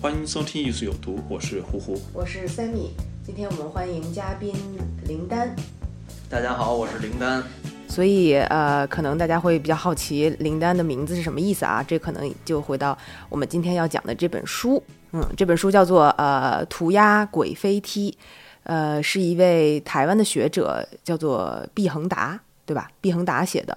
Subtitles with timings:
[0.00, 1.98] 欢迎收听《艺术有毒》，我是呼呼。
[2.12, 2.90] 我是 Sammy，
[3.24, 4.54] 今天我们欢迎嘉宾
[5.06, 5.56] 林丹。
[6.28, 7.42] 大家好，我是林丹。
[7.88, 11.82] 所以呃，可能大家会比较好奇林丹的名字是什么意思啊？
[11.82, 12.96] 这可能就回到
[13.30, 14.80] 我们今天要讲的这本书。
[15.12, 18.10] 嗯，这本书叫做呃《涂鸦鬼飞踢》，
[18.64, 22.90] 呃，是一位台湾的学者叫做毕恒达，对吧？
[23.00, 23.76] 毕恒达写的。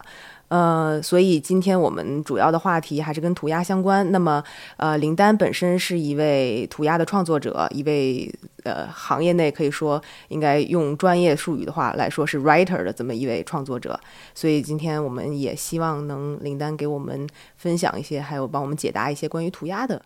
[0.50, 4.11] 呃，所以今天我们主要的话题还是跟涂鸦相关。
[4.11, 4.44] 那么，
[4.78, 8.31] 呃，林丹本身是一位涂鸦的创作者，一位
[8.64, 14.00] 呃行业内可以说应该用专业术语的话来说是 writer 的这么一位创作者。
[14.33, 20.02] 所以今天我们也希望能林丹给我们分享一些，还有帮我们解答一些关于涂鸦的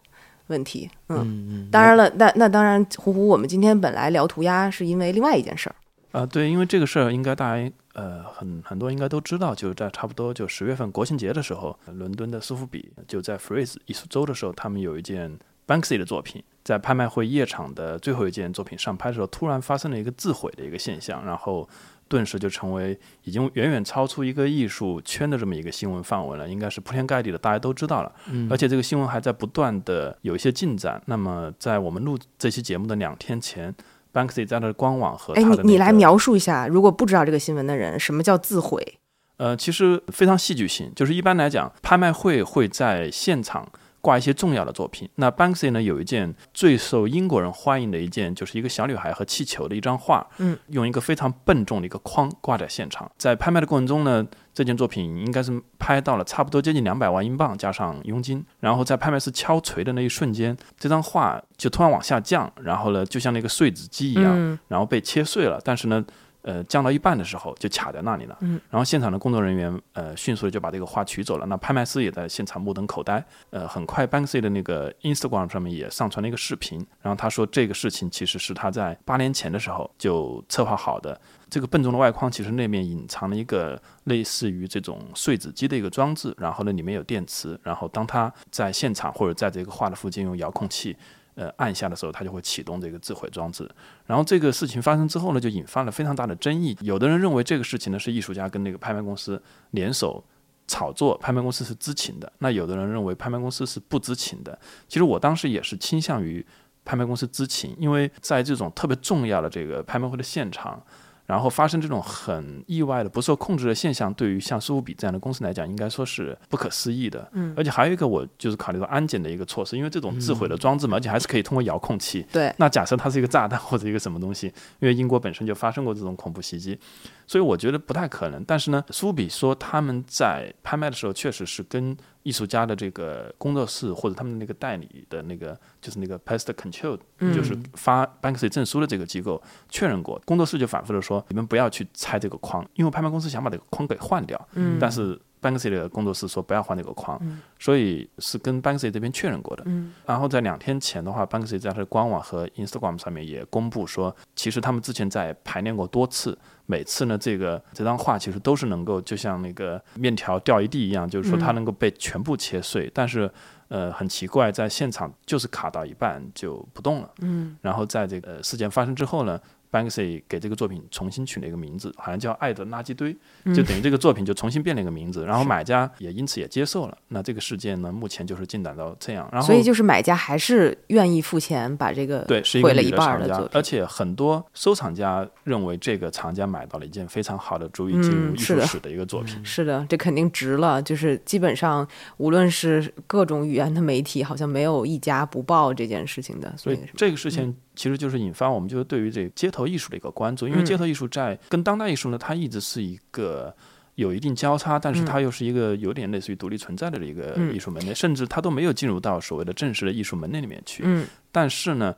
[0.48, 0.90] 问题。
[1.08, 5.76] 嗯，当然了，那那当然，胡胡，我们今天本来聊涂鸦是因为另外一件事儿。
[6.14, 21.68] 啊，对，因为这个事儿应该大家呃很很多应该都知道，就是在差不多就十月份国庆节的时候，伦敦的苏富比就在 Freeze 艺术周的时候，他们有一件 Banksy 的作品，在拍卖会夜场的最后一件作品上拍的时候，突然发生了一个自毁的一个现象，然后
[22.08, 28.14] 顿时就成为已经远远超出一个艺术圈的这么一个新闻范围了，应该是铺天盖地的，大家都知道了。
[28.30, 31.02] 嗯，而且这个新闻还在不断的有一些进展。
[31.08, 33.74] 那么在我们录这期节目的两天前。
[34.14, 39.00] Banksy 在他的官网和哎，你你来描述一下，如果不知道这个新闻的人，什么叫自毁？
[39.38, 43.68] 呃，其实非常戏剧性，就是一般来讲，拍卖会会在现场
[44.00, 45.10] 挂一些重要的作品。
[45.16, 53.12] 那 Banksy 呢，有一件最受英国人欢迎的一件，就是一个小女孩和气球的一张画，嗯，用一个非常笨重的一个框挂在现场。
[53.18, 54.26] 在拍卖的过程中呢。
[54.54, 65.60] 这件作品应该是拍到了差不多接近两百万英镑加上佣金，然后在拍卖师敲锤的那一瞬间，这张画就突然往下降，然后呢，就像那个碎纸机一样，然后被切碎了。
[65.64, 66.06] 但是呢，
[66.44, 68.38] 呃，降到一半的时候就卡在那里了。
[68.70, 71.46] 然后现场的工作人员呃迅速的就把这个画取走了。
[71.48, 73.24] 那拍卖师也在现场目瞪口呆。
[73.50, 81.20] 呃，很快 Banksy 的那个 Instagram 上面也上传了一个视频，然后他说这个事情其实是他在八年前的时候就策划好的。
[81.50, 90.98] 这个笨重的外框其实那面隐藏了一个类似于这种碎纸机的一个装置，然后呢里面有电池，然后当他在现场或者在这个画的附近用遥控器
[91.36, 93.70] 呃按下的时候，它就会启动这个自毁装置。
[94.06, 96.78] 然后这个事情发生之后呢，就引发了非常大的争议。
[96.82, 100.24] 有的人认为这个事情呢是艺术家跟那个拍卖公司联手
[100.68, 102.32] 炒作，拍卖公司是知情的。
[102.40, 104.58] 那有的人认为拍卖公司是不知情的。
[104.88, 106.46] 其实我当时也是倾向于
[106.86, 110.82] 拍卖公司知情，因为在这种特别重要的这个拍卖会的现场。
[111.26, 117.30] 然后发生这种很意外的不受控制的现象，对于像苏富比这样的公司来讲，应该说是不可思议的。
[117.34, 122.26] 嗯，而且还有一个，我就是考虑到安检的一个措施，因为这种自毁的装置嘛，而且还是可以通过遥控器。
[122.32, 122.54] 对。
[122.58, 124.48] 那假设它是一个炸弹或者一个什么东西，
[124.80, 126.78] 因为英国本身就发生过这种恐怖袭击，
[127.26, 128.44] 所以我觉得不太可能。
[128.44, 131.96] 但是呢，苏富比说他们在拍卖的时候确实是跟。
[132.24, 144.48] 艺术家的这个工作室或者他们那个代理的那个，就是那个 Pest Control，就是发 Banksy 证书的这个机构确认过，工作室就反复的说，你们不要去拆这个框，因为拍卖公司想把这个框给换掉，
[144.80, 145.20] 但是。
[145.44, 147.22] Banksy 的工作室说不要换那个框，
[147.60, 149.66] 所以是跟 Banksy 这边确认过的。
[150.06, 162.90] 然后在两天前的话，Banksy 在他的官网和 Instagram 上面也公布说，其实他们之前在排练过多次，每次呢这个这张画其实都是能够就像那个面条掉一地一样，就是说它能够被全部切碎。
[162.94, 163.30] 但是
[163.68, 167.12] 呃很奇怪，在现场就是卡到一半就不动了。
[167.20, 169.40] 嗯，然后在这个事件发生之后呢
[169.74, 173.12] ？Banksy 给这个作品重新取了一个名字，好像叫“爱的垃圾堆”，
[173.56, 176.96] 就等于这个作品就重新变了一个名字，然后买家也因此也接受了。
[177.08, 179.28] 那这个事件呢，目前就是进展到这样。
[179.32, 189.44] 然后，所以就是买家还是愿意付钱把这个对是一个毁了一半的作品，而且很多收藏家认为这个藏家买到了一件非常好的足以进入艺术史的一个作品。
[189.44, 190.80] 是的，这肯定值了。
[190.82, 191.88] 就是基本上
[192.18, 196.54] 无论是各种语言的媒体，好像没有一家不报这件事情的。
[196.56, 197.56] 所以这个事情。
[197.76, 203.56] 其实就是引发我们就是对于这个街头艺术的一个关注，因为街头艺术在跟当代艺术呢，它一直是一个
[203.96, 210.84] 有一定交叉，但是它又是一个有点类似于独立存在的一个艺术门类，甚至它都没有进入到所谓的正式的艺术门类里面去。
[210.86, 211.96] 嗯，但是呢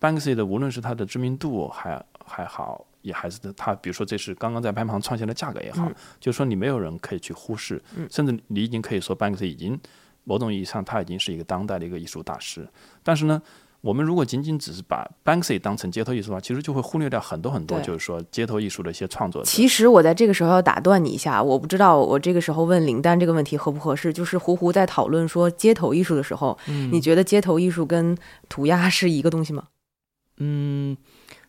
[0.00, 5.90] ，Banksy 的无论是它的知名度还还好，也还是它，比如说这是刚刚在拍盘创下的价格也好，
[6.20, 9.78] 就是说你没有人可以去忽视，甚至你已经可以说 Banksy 已经
[10.24, 12.68] 某种意义上他已经是一个当代的一个艺术大师。
[13.02, 13.40] 但是呢，
[13.80, 19.46] 我们如果仅仅只是把 Banksy 当成街头艺术的话，其实就会忽略掉很多很多，就是说街头艺术的一些创作者。
[19.46, 24.12] 其实我在这个时候要打断你一下，我不知道我这个时候问林丹这个问题合不合适。
[24.12, 26.58] 就是胡胡在讨论说街头艺术的时候，
[26.90, 28.16] 你觉得街头艺术跟
[28.48, 29.68] 涂鸦是一个东西吗？
[30.38, 30.96] 嗯，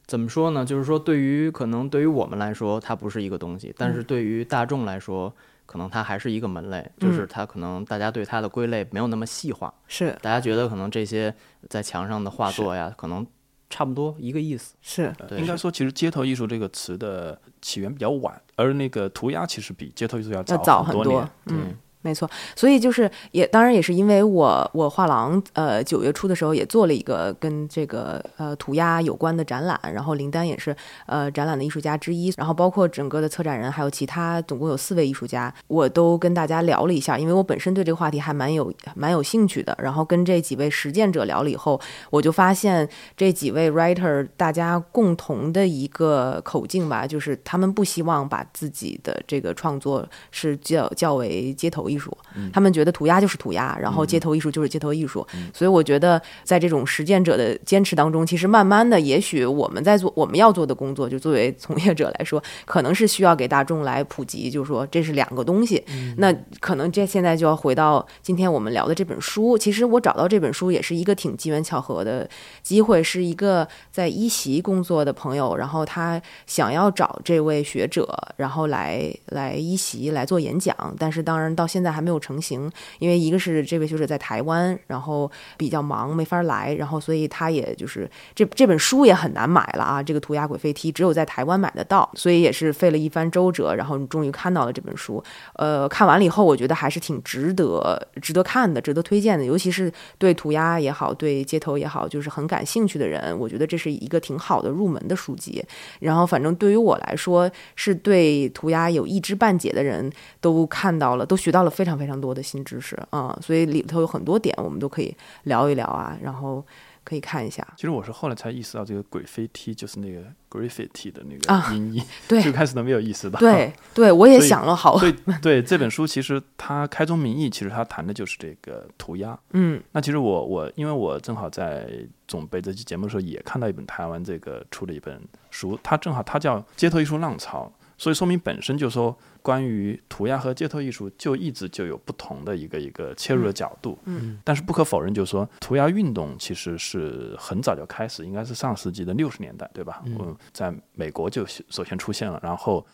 [0.06, 0.64] 怎么说呢？
[0.66, 5.34] 就是说，对于可能对于我们来说，它不是一个东西，但是对于大众来说，
[5.70, 10.18] 可能它还是一个门类，就是它可能大家对它的归类没有那么细化，是。
[10.20, 11.32] 大家觉得可能这些
[11.70, 13.24] 在墙上的画作呀，可能
[13.70, 14.74] 差不多一个意思。
[14.82, 21.30] 是，对应该说，其实街头艺术这个词的起源比较晚，而那个涂鸦其实比街头艺术要要早很很多年。
[21.46, 30.74] 嗯，没错，所以就是也当然也是因为我我画廊呃九月初的时候也做了一个跟这个呃涂鸦有关的展览，然后林丹也是
[31.08, 41.80] 呃展览的艺术家之一，然后包括整个的策展人还有其他总共有四位艺术家，我都跟大家聊了一下，因为我本身对这个话题还蛮有蛮有兴趣的，然后跟这几位实践者聊了以后，
[42.10, 42.88] 我就发现
[43.18, 52.16] 这几位 writer 大家共同的一个口径吧，就是他们不希望把自己的这个创作是较较为街头艺术，
[52.54, 55.26] 他们觉得涂鸦就是涂鸦，然后街头艺术就是街头艺术。
[55.54, 65.84] 所以我觉得在这种实践者的坚持当中，其实慢慢的，也许我们在做我们要做的工作，就作为从业者来说，可能是需要给大众来普及，就是说这是两个东西。
[66.18, 69.58] 那可能这现在就要回到今天我们聊的这本书。
[69.58, 72.30] 其实我找到这本书也是一个挺机缘巧合的
[72.62, 78.08] 机会，是一个在一席工作的朋友，然后他想要找这位学者，
[78.38, 95.24] 然后来来一席来做演讲，但是当然到现现在还没有成型，因为一个是这位学者在台湾，然后比较忙没法来，然后所以他也就是这这本书也很难买了啊，这个涂鸦鬼飞踢只有在台湾买得到，所以也是费了一番周折，然后你终于看到了这本书。
[95.54, 105.64] 呃，看完了以后，我觉得还是挺值得值得看的，值得推荐的，尤其是对涂鸦也好，对街头也好，就是很感兴趣的人，我觉得这是一个挺好的入门的书籍。
[106.00, 110.12] 然后，反正对于我来说，是对涂鸦有一知半解的人
[110.42, 116.66] 都看到了，都学到了非常非常多的新知识啊、所以里头有很多点我们都可以聊一聊啊，然后
[117.04, 117.66] 可以看一下。
[117.76, 123.40] 其实我是后来才意识到，这个鬼飞踢就是那个 graffiti 的那啊个音译，对 最开始都没有意识到。
[123.40, 125.12] 对 对，我也想了好， 对
[125.42, 129.38] 对这本书，其实它开宗明义，其实它谈的就是这个涂鸦。
[129.52, 131.90] 嗯那其实我我因为我正好在
[132.28, 135.20] 准备这期节目的时候，也看到一本台湾这个出的一本
[135.50, 144.00] 书，它正好它叫《街头艺术浪潮》，所以说明本身就说关于涂鸦和街头艺术就一直就有不同的一个一个切入的角度。
[144.06, 150.02] 嗯但是不可否认，就是说涂鸦运动其实是很早就开始，应该是上世纪的六十年代，对吧？
[150.06, 152.86] 嗯，在美国就首先出现了，然后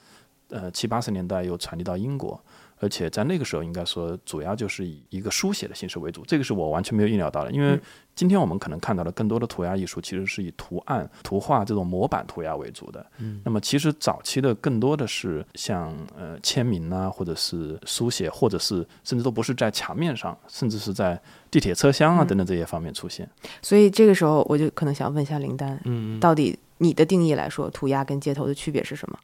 [0.50, 2.44] 呃七八十年代又传递到英国，
[2.80, 7.80] 而且在那个时候应该说主要就是以一个书写的形式为主，这个是我完全没有意料到的，因为
[8.13, 13.06] 今天我们可能看到的更多的涂鸦艺术其实是以图案、图画这种模板涂鸦为主的。
[13.18, 21.19] 嗯，那么其实早期的更多的是像呃签名啊，或者是书写，或者是甚至都不是在墙面上，甚至是在
[21.50, 23.30] 地铁车厢啊等等这些方面出现。
[23.62, 29.18] 所以这个时候我就可能想问一下林丹，嗯，到底你的定义来说，涂鸦跟街头的区别是什么？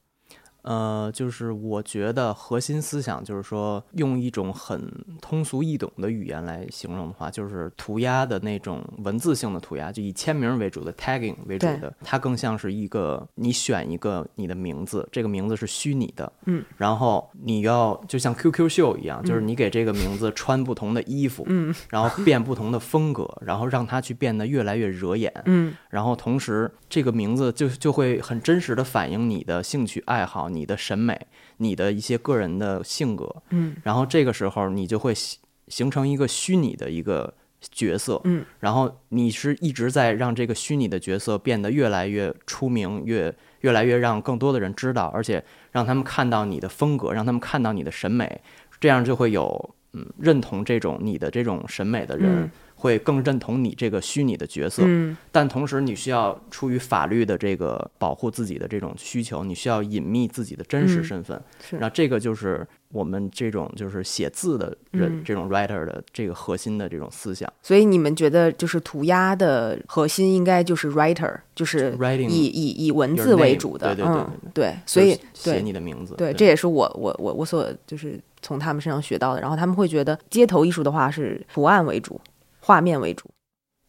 [0.63, 4.81] 呃，就是我觉得核心思想就是说，用一种很
[5.21, 25.73] 通俗易懂的语言来形容的话，就是涂鸦的那种文字性的涂鸦，就以签名为主的 tagging 为主的，它更像是一个你选一个你的名字，这个名字是虚拟的，嗯，然后你要就像 QQ 秀一样，就是你给这个名字穿不同的衣服，嗯然后变不同的风格，然后让它去变得越来越惹眼，嗯。
[25.89, 31.19] 然后同时这个名字就就会很真实的反映你的兴趣爱好、你的审美、
[31.57, 48.41] 你的一些个人的性格，嗯然后这个时候你就会形形成一个虚拟的一个角色，嗯，然后你是一直在让这个虚拟的角色变得越来越出名，越越来越让更多的人知道，而且让他们看到你的风格，让他们看到你的审美，
[48.79, 52.43] 这样就会有嗯认同这种你的这种审美的人。
[52.43, 61.39] 嗯会更认同你这个虚拟的角色，嗯但同时你需要出于法律的这个保护自己的这种需求，你需要隐秘自己的真实嗯身份。
[61.69, 67.47] 是那这个就是我们这种就是写字的人，嗯这种 writer 的这个核心的这种思想。
[67.61, 71.95] 所以你们觉得就是涂鸦的核心应该就是 writer，就是
[72.27, 79.39] 以以以文字为主的，对对对嗯，对，所以就是写你的名字，对，这也是我我我我所就是从他们身上学到的。
[79.39, 82.19] 然后他们会觉得街头艺术的话是图案为主，
[82.61, 83.29] 画面为主。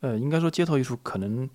[0.00, 1.49] 呃，应该说街头艺术可能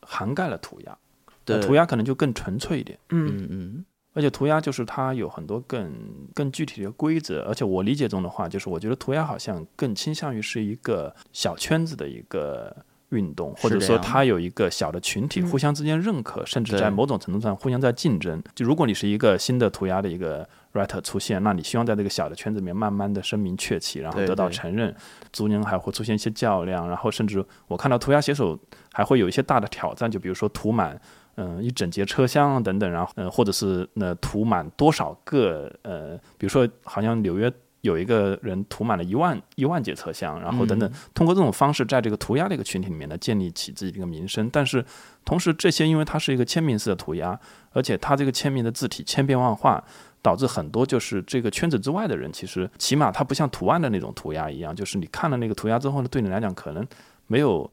[0.00, 0.98] 涵盖了涂鸦，
[1.44, 2.98] 对呃涂鸦可能就更纯粹一点。
[3.10, 5.90] 嗯嗯嗯而且涂鸦就是它有很多更
[6.34, 12.74] 更具体的规则，而且我理解中的话，就是我觉得涂鸦好像更倾向于是一个小圈子的一个
[13.12, 18.42] 运动，或者说是这样它有一个小的群体嗯互相之间认可，甚至在某种程度上互相在竞争。
[18.54, 24.94] 就如果你是一个新的涂鸦的一个 writer 出现，那你希望在这个小的圈子里面慢慢的声名鹊起，然后得到承认，
[25.30, 28.58] 逐年还会出现一些较量，然后甚至我看到涂鸦写手
[28.92, 31.00] 还会有一些大的挑战，就比如说涂满。
[31.36, 37.50] 嗯，一整节车厢啊等等，然后呃，或者是呃涂满多少个呃，比如说好像纽约
[37.82, 44.48] 有一个人涂满了一万一万节车厢，然后等等，嗯通过这种方式在这个涂鸦的一个群体里面呢，建立起自己的一个名声。
[44.50, 44.84] 但是
[45.24, 47.38] 同时，这些因为它是一个签名式的涂鸦，
[47.72, 49.82] 而且它这个签名的字体千变万化，
[50.22, 56.86] 导致很多就是这个圈子之外的人，其实起码它不像图案的那种涂鸦一样，就是你看了那个涂鸦之后呢，对你来讲可能
[57.26, 57.68] 没有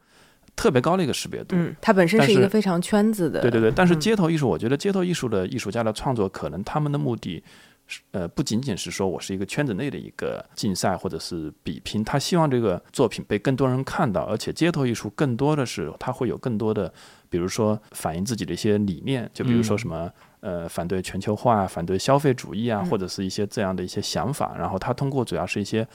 [0.56, 1.56] 特别高的一个识别度。
[1.56, 7.44] 嗯，它本身是一个非常圈子的，对对对，但是嗯街头艺术，我觉得街头艺术的艺术家的创作，可能他们的目的是，
[8.12, 16.94] 呃，不仅仅是说我是一个圈子内的一个竞赛或者是比拼，他希望这个作品被更多人看到，而且街头艺术更多的是，它会有更多的，
[17.30, 20.12] 比如说反映自己的一些理念，就比如说什么。
[20.42, 25.86] 呃，反对全球化啊，反对消费主义啊，嗯或者是一些这样的一些想法，然后他通过主要是一些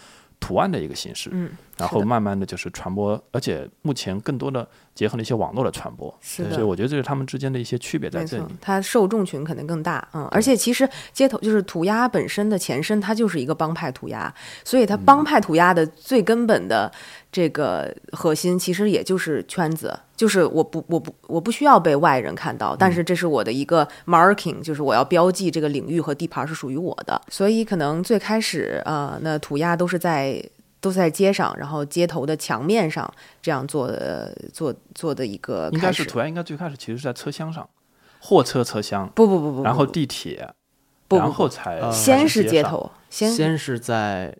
[0.40, 6.50] 图案的一个形式，嗯，然后慢慢的就是传播，而且目前更多的结合了一些网络的传播，是。
[6.50, 14.32] 所以我觉得这是他们之间的一些区别在这里。，它受众群可能更大，嗯，而且其实街头就是涂鸦本身的前身，它就是一个帮派涂鸦，
[14.64, 16.92] 所以它帮派涂鸦的最根本的
[17.34, 30.40] 这个核心，其实也就是圈子，就是我不我不我不需要被外人看到，但是这是我的一个 marking，就是我要标记这个领域和地盘是属于我的，所以可能最开始呃，那涂鸦都是在。
[30.84, 33.10] 都是在街上，然后街头的墙面上
[33.40, 36.02] 这样做的做做的一个应该开始。
[36.02, 37.66] 是涂鸦，应该最开始其实是在车厢上，
[38.20, 40.46] 货车车厢，不不不不不，然后地铁，
[41.08, 42.62] 不不然后才呃先是街。
[42.62, 44.36] 头，先先是在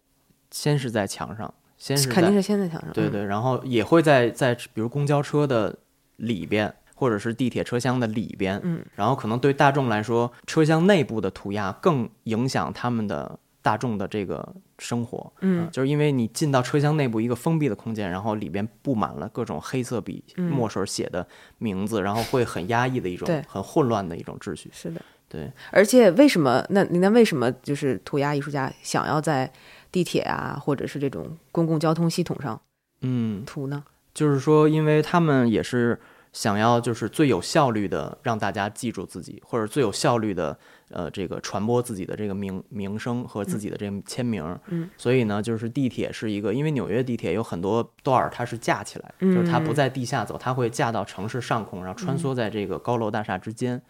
[0.50, 2.90] 先是在墙上，先是肯定是先在墙上。
[2.90, 5.76] 嗯，对对，然后也会在在比如公交车的
[6.16, 21.26] 里边，或者是地铁车厢的里边，嗯，然后可能对大众来说，车厢内部的涂鸦更影响他们的大众的这个生活，嗯就是因为你进到车厢内部一个封闭的空间，然后里边布满了各种黑色笔、嗯墨水写的
[21.58, 24.70] 名字，然后会很压抑的一种、很混乱的一种秩序。
[24.72, 25.02] 是的。
[25.26, 29.50] 对，而且为什么那那为什么就是涂鸦艺术家想要在
[29.94, 32.60] 地铁啊，或者是这种公共交通系统上
[33.02, 33.84] 嗯，图呢？
[34.12, 36.00] 就是说，因为他们也是
[36.32, 40.58] 想要就是最有效率的让大家记住自己，或者最有效率的
[40.90, 44.44] 呃这个传播自己的这个名名声和自己的这个签名。
[44.66, 53.80] 嗯，所以呢，就是地铁是一个，因为纽约地铁有很多段儿它是架起来，就是它不嗯在地下走，它会架到城市上空，然后穿梭在这个高楼大厦之间。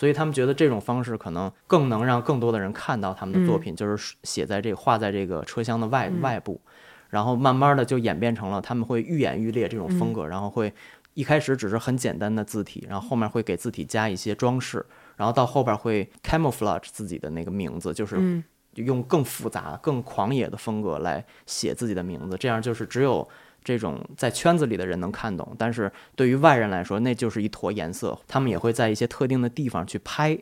[0.00, 6.22] 所以他们觉得这种方式可能更能让更多的人看到他们的作品，就是写在这画在这个车厢的外、嗯。
[6.22, 6.58] 外部，
[7.10, 10.72] 然后慢慢的就演变成了他们会愈演愈烈这种风格，然后会
[11.12, 14.82] 一开始只是很简单的字体，然后后面会给字体加一些装饰，
[15.18, 18.42] 然后到后边会 camouflage 自己的那个名字，就是嗯。
[18.76, 23.28] 用更复杂、更狂野的风格来写自己的名字，这样就是只有
[23.62, 28.18] 这种在圈子里的人能看懂，但是对于外人来说，那就是一坨颜色。
[28.26, 30.38] 他们也会在一些特定的地方去拍，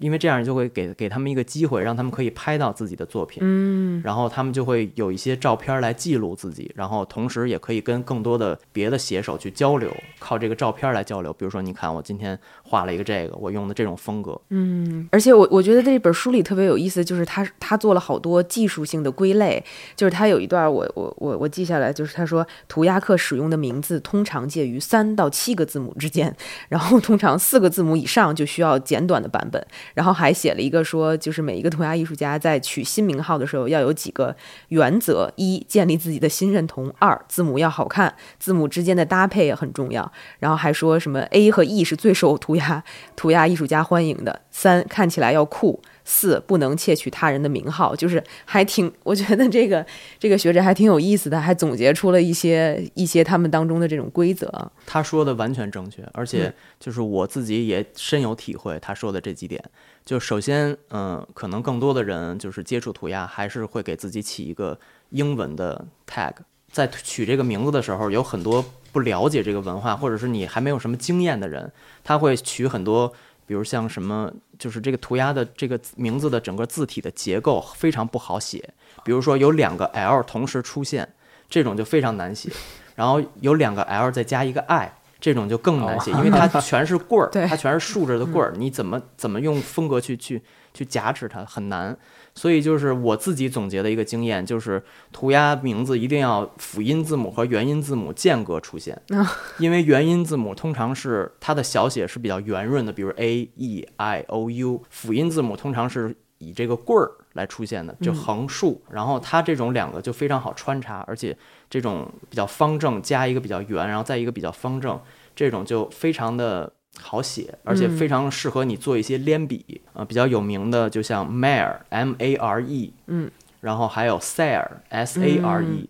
[0.00, 3.38] 因为这样就会给给他们一个机会，让他们可以拍到自己的作品。
[3.42, 11.32] 嗯然后他们就会有一些照片来记录自己，然后同时也可以跟更多的别的写手去交流，靠这个照片来交流。
[11.32, 19.62] 比如说，你看我今天画了一个这个，我用的这种风格，嗯，而且我我觉得这本书里特别有意思，就是他他做了好多技术性的归类，
[19.96, 26.34] 就是他有一段我我我我记下来，就是他说涂鸦课使用的名字通常介于三到七个字母之间，
[26.68, 34.34] 然后通常四个字母以上就需要简短的版本，然后还写了一个说，就是每一个涂鸦艺术家在取新名号的时候要有几个
[34.68, 40.10] 原则：一、建立自己的新认同；二、字母要好看，字母之间的搭配也很重要。
[40.38, 42.82] 然后还说什么 A 和 E 是最受涂鸦
[43.16, 44.42] 涂鸦艺术家欢迎的。
[44.50, 45.80] 三、看起来要酷。
[46.10, 49.84] 四、不能窃取他人的名号，就是还挺，我觉得这个
[50.18, 54.50] 这个学者还挺有意思的，还总结出了一些一些他们当中的这种规则。
[54.86, 58.78] 他说的完全正确，而且嗯就是我自己也深有体会。
[58.80, 59.62] 他说的这几点，
[60.06, 66.32] 就首先，嗯、可能更多的人就是接触涂鸦，还是会给自己起一个英文的 tag。
[66.70, 68.62] 在取这个名字的时候，有很多
[68.92, 71.72] 不了解这个文化，或者是你还没有什么经验的人，
[72.04, 73.10] 他会取很多，
[73.48, 78.62] 比如像什么，就是这个涂鸦的这个名字的整个字体的结构非常不好写，
[79.02, 81.08] 比如说有两个 L 同时出现，
[81.48, 82.50] 这种就非常难写。
[82.94, 90.42] 然后有两个 L 再加一个 I，这种就更难写，因为它 全是棍儿，它全是竖着的棍儿，你怎么怎么用风格去去
[90.74, 91.96] 去夹持它很难。
[92.38, 94.80] 所以就是我自己总结的一个经验，就是
[95.10, 98.96] 涂鸦名字一定要辅音字母和元音字母间隔出现，
[99.58, 111.36] 因为元音字母通常是它的小写是比较圆润的，比如 a e i o u，辅音字母通常是以这个棍儿来出现的，就横竖，然后它这种两个就非常好穿插，而且
[111.68, 115.00] 这种比较方正加一个比较圆，然后再一个比较方正，
[115.34, 119.80] 这种就非常的好写，而且非常适合你做一些连笔。
[119.92, 125.88] 呃，比较有名的就像 Mare M A R E，嗯，然后还有 Sare S A R E，、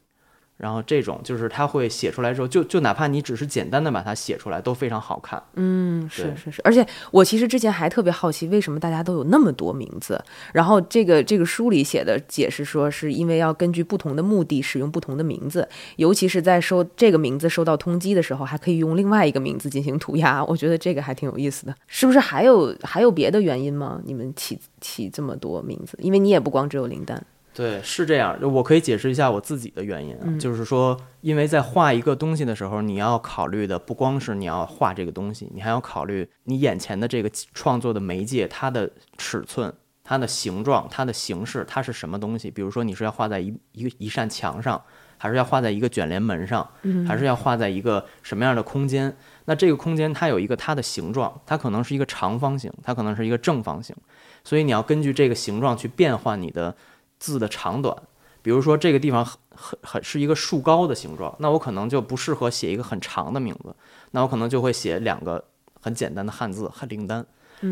[0.58, 5.42] 然后这种就是他会写出来之后，就就哪怕你只是简单的把它写出来，都非常好看。
[5.54, 10.22] 嗯，是是是，而且我其实之前还特别好奇，为什么大家都有那么多名字？
[10.52, 20.44] 然后这个这个书里写的解释说，是因为要根据不同的目的使用不同的名字，尤其是在收这个名字收到通缉的时候，还可以用另外一个名字进行涂鸦。
[20.44, 22.18] 我觉得这个还挺有意思的，是不是？
[22.18, 24.00] 还有还有别的原因吗？
[24.04, 27.24] 你们起起这么多名字，因为你也不光只有林丹。
[27.58, 28.38] 对，是这样。
[28.40, 39.74] 我可以解释一下我自己的原因啊，嗯就是说，因为在画一个东西的时候，你要考虑的不光是你要画这个东西，你还要考虑你眼前的这个创作的媒介，它的尺寸、
[40.04, 42.48] 它的形状、它的形式，它是什么东西。
[42.48, 44.80] 比如说，你是要画在一一个一扇墙上，
[45.16, 46.64] 还是要画在一个卷帘门上，
[47.08, 49.16] 还是要画在一个什么样的空间？
[49.46, 53.96] 那这个空间它有一个它的形状，它可能是一个长方形，它可能是一个正方形，
[54.44, 56.76] 所以你要根据这个形状去变换你的
[57.18, 57.96] 字的长短。
[58.40, 63.75] 比如说这个地方很很很是一个树高的形状，那我可能就不适合写一个很长的名字，
[64.12, 65.44] 那我可能就会写两个
[65.80, 67.26] 很简单的汉字“汉灵丹”。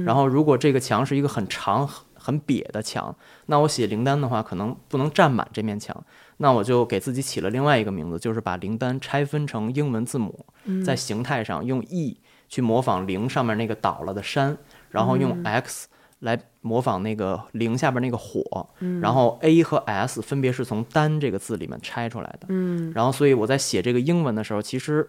[0.04, 3.14] 然后如果这个墙是一个很长很很瘪的墙，
[3.46, 5.96] 那我写灵丹的话，可能不能占满这面墙，
[6.38, 10.44] 那我就给自己起了另外一个名字，就是把灵丹拆分成英文字母，
[10.84, 14.58] 在形态上用 E 去模仿零上面那个倒了的山，
[14.90, 15.86] 然后用 X
[16.26, 18.68] 来模仿那个零下边那个火，
[19.00, 22.48] 然后 A 和 S 分别是从单这个字里面拆出来的。
[22.48, 22.92] 嗯。
[22.94, 25.08] 然后所以我在写这个英文的时候，其实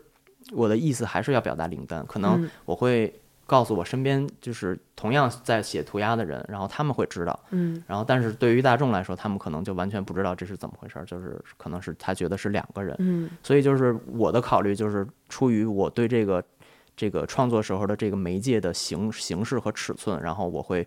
[0.53, 2.49] 我的意思还是要表达灵丹，可能嗯。
[2.65, 3.13] 我会
[3.47, 7.39] 告诉我身边就是同样在写涂鸦的人，然后他们会知道。
[7.49, 7.83] 嗯。
[7.87, 13.29] 然后，但是对于大众来说，他们可能就完全不知道这是怎么回事儿，就是可能是他觉得是两个人，嗯。
[13.41, 16.43] 所以就是我的考虑就是出于我对这个
[16.97, 20.85] 这个创作时候的这个媒介的形形式和尺寸，然后我会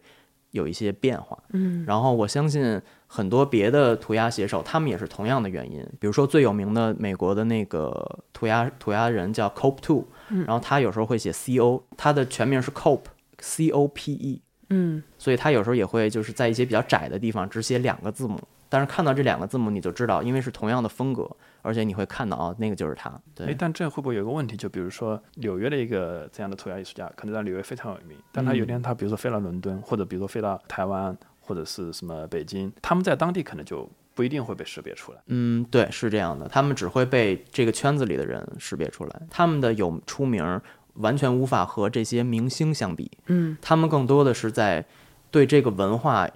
[0.51, 1.38] 有一些变化。
[1.53, 5.79] 嗯然后我相信很多别的涂鸦写手，他们也是同样的原因。
[6.01, 14.42] 比如说最有名的美国的那个涂鸦涂鸦人叫 Cope Two，然后他有时候会写 C O，他的全名是 Cope，C O P E。
[14.73, 18.38] 嗯所以他有时候也会就是在一些比较窄的地方只写两个字母，
[18.70, 21.28] 但是看到这两个字母你就知道，因为是同样的风格，
[21.61, 23.11] 而且你会看到啊，那个就是他。
[23.11, 24.56] 哎对，，但这会不会有个问题？
[24.56, 35.18] 就比如说纽约的一个这样的涂鸦艺术家，可能在纽约非常有名，但他有一天他比如说飞到伦敦，或者比如说飞到台湾，或者是什么北京，他们在当地可能就不一定会被识别出来。
[35.26, 40.62] 嗯，对，是这样的，他们只会被这个圈子里的人识别出来，他们的有出名儿
[40.94, 44.85] 完全无法和这些明星相比，嗯他们更多的是在
[45.30, 46.28] 对这个文化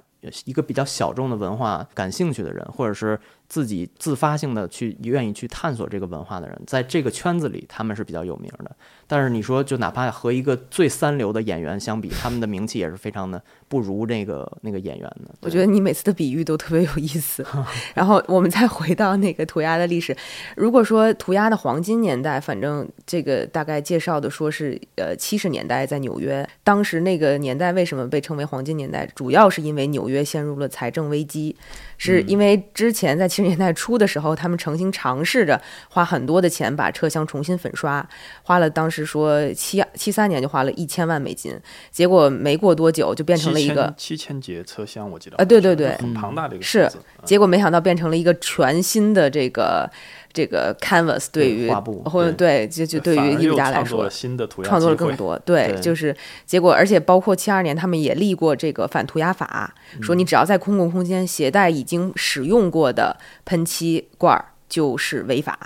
[0.44, 8.74] 一个比较小众的文化感兴趣的人，或者是自己自发性的去愿意去探索这个文化的人，在这个圈子里他们是比较有名的。
[9.07, 15.35] 但是你说，就哪怕和一个最三流的演员相比，他们的名气也是非常的不如那个那个演员的。
[15.42, 17.44] 我觉得你每次的比喻都特别有意思。
[17.94, 20.16] 然后我们再回到那个涂鸦的历史，
[20.57, 29.07] 如果说涂鸦的黄金年代，反正这个大概介绍的说是呃七十年代在纽约，当时那个年代为什么被称为黄金年代？
[29.14, 31.54] 主要是因为纽约陷入了财政危机，
[31.98, 38.07] 是因为之前在七十年代初的时候，他们曾经尝试着花很多的钱把车厢重新粉刷，
[38.42, 41.59] 花了当时说七七三年就花了一千万美金，
[41.90, 43.92] 结果没过多久就变成了一个。
[43.96, 46.90] 七千节车厢，我记得啊对对对很庞大的一个是
[47.24, 49.90] 结果没想到变成了一个全新的这个
[50.34, 55.38] 这个 canvas，对于画布或者对就就对于艺术家来说创作了，新的涂鸦创作了更多。
[55.38, 65.58] 对，对就是结果，而且包括七二年，他们也立过这个反涂鸦法，说你只要在公共空间携带已经使用过的喷漆罐儿就是违法。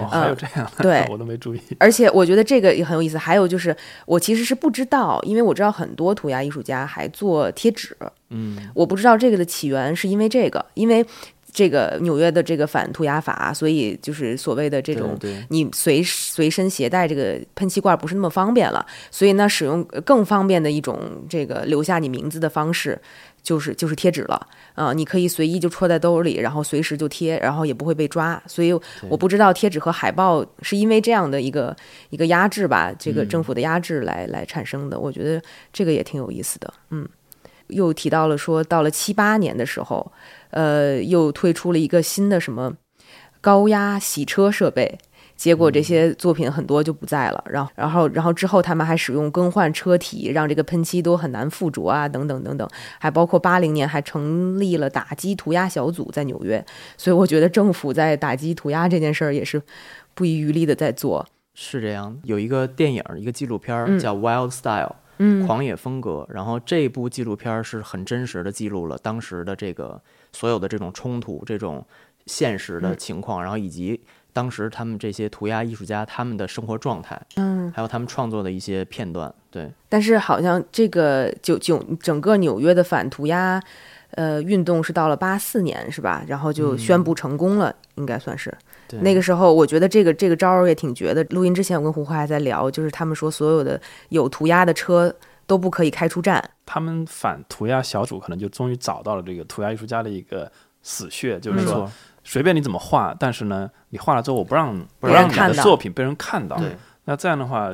[0.00, 1.60] 哦，还有这样的，嗯对 我都没注意。
[1.78, 3.18] 而且我觉得这个也很有意思。
[3.18, 7.94] 还有就是，我其实是不知道，因为我知道很多涂鸦艺术家还做贴纸，
[8.30, 11.04] 嗯，我不知道这个的起源是因为这个，因为
[11.54, 15.16] 这个纽约的这个反涂鸦法，所以就是所谓的这种
[15.50, 23.00] 你随随身携带这个喷漆罐不是那么方便了，所以呢，使用更方便的一种这个留下你名字的方式，
[23.40, 28.42] 就是就是贴纸了啊、你可以随意就戳在兜里，然后随时就贴，然后也不会被抓。
[28.48, 28.72] 所以
[29.08, 31.74] 我不知道贴纸和海报是因为这样的一个
[32.10, 34.98] 一个压制吧，这个政府的压制来、来产生的。
[34.98, 35.40] 我觉得
[35.72, 37.08] 这个也挺有意思的，嗯。
[37.68, 40.12] 又提到了说，到了七八年的时候，
[40.50, 42.74] 呃，又推出了一个新的什么
[43.40, 44.98] 高压洗车设备，
[45.36, 47.44] 结果这些作品很多就不在了。
[47.48, 52.68] 然后，然后，然后之后他们还使用更换车体，让这个喷漆都很难附着啊，等等等等。
[52.98, 56.64] 还包括八零年还成立了打击涂鸦小组在纽约。
[56.96, 59.60] 所以我觉得政府在打击涂鸦这件事儿也是
[60.14, 61.26] 不遗余力的在做。
[61.54, 62.18] 是这样。
[62.24, 64.86] 有一个电影，一个纪录片叫《Wild Style》。
[64.90, 64.96] 嗯
[65.46, 66.26] 狂野风格。
[66.30, 70.00] 然后这部纪录片儿是很真实的记录了当时的这个
[70.32, 71.84] 所有的这种冲突、这种
[72.26, 74.00] 现实的情况，然后以及
[74.32, 79.32] 当时他们这些涂鸦艺术家他们的生活状态，嗯，还有他们创作的一些片段。
[79.50, 83.62] 对，但是好像这个就就整个纽约的反涂鸦。
[84.16, 86.24] 呃，运动是到了八四年是吧？
[86.28, 88.56] 然后就宣布成功了，应该算是。
[88.98, 91.22] 对那个时候，我觉得这个这个招儿也挺绝的。
[91.24, 95.14] 录音之前，我跟胡花还在聊，就是他们说所有的有涂鸦的车
[95.46, 96.50] 都不可以开出站。
[96.64, 100.50] 他们反涂鸦小组可能就终于找到了这个涂鸦艺术家的一个
[100.82, 101.90] 死穴，就是说，
[102.22, 107.70] 随便你怎么画，但是呢，你画了之后我不让不让你看到的作品被人看到，对，那这样的话，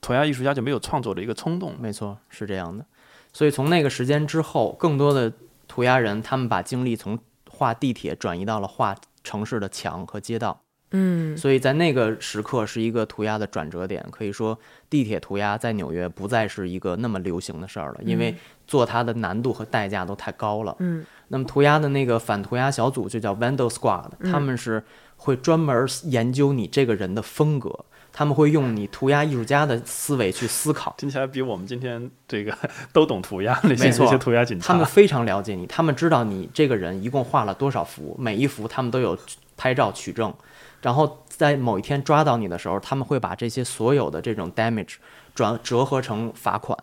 [0.00, 1.74] 涂鸦艺术家就没有创作的一个冲动。
[1.78, 2.84] 没错，是这样的。
[3.32, 5.32] 所以从那个时间之后，更多的
[5.68, 7.18] 涂鸦人他们把精力从
[7.50, 10.60] 画地铁转移到了画城市的墙和街道。
[10.94, 14.58] 嗯所以在那个时刻是一个涂鸦的转折点，可以说
[14.90, 20.76] 地铁涂鸦在纽约不再是一个那么流行的事儿了，因为做它的难度和代价都太高了。
[20.80, 24.84] 嗯那么涂鸦的那个反涂鸦小组就叫 Vandal Squad，他们是
[25.16, 30.94] 会专门研究你这个人的风格，他们会用你涂鸦艺术家的思维去思考。
[30.98, 32.56] 听起来比我们今天这个
[32.92, 39.18] 都懂涂鸦那些那些涂鸦警察，他们非常了解你，他们知道你这个人一共画了多少幅，每一幅他们都有
[39.56, 40.32] 拍照取证，
[40.80, 44.96] 然后在某一天抓到你的时候，他们会把这些所有的这种 damage
[45.34, 46.76] 转折合成罚款，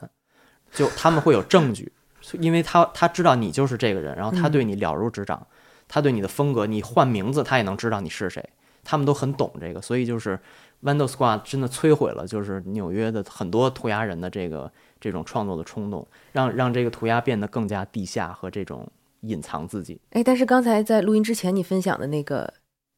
[0.74, 1.92] 就他们会有证据，
[2.40, 5.46] 因为他他知道你就是这个人，然后他对你了如指掌，
[5.88, 8.44] 他对你的风格，你换名字他也能知道你是谁，
[8.84, 10.40] 他们都很懂这个，所以就是
[10.82, 18.88] Vandal Squad 真的摧毁了就是纽约的很多涂鸦人的这个这种创作的冲动，让让这个涂鸦变得更加地下和这种
[19.22, 20.00] 隐藏自己。
[20.12, 22.54] 哎，但是刚才在录音之前你分享的那个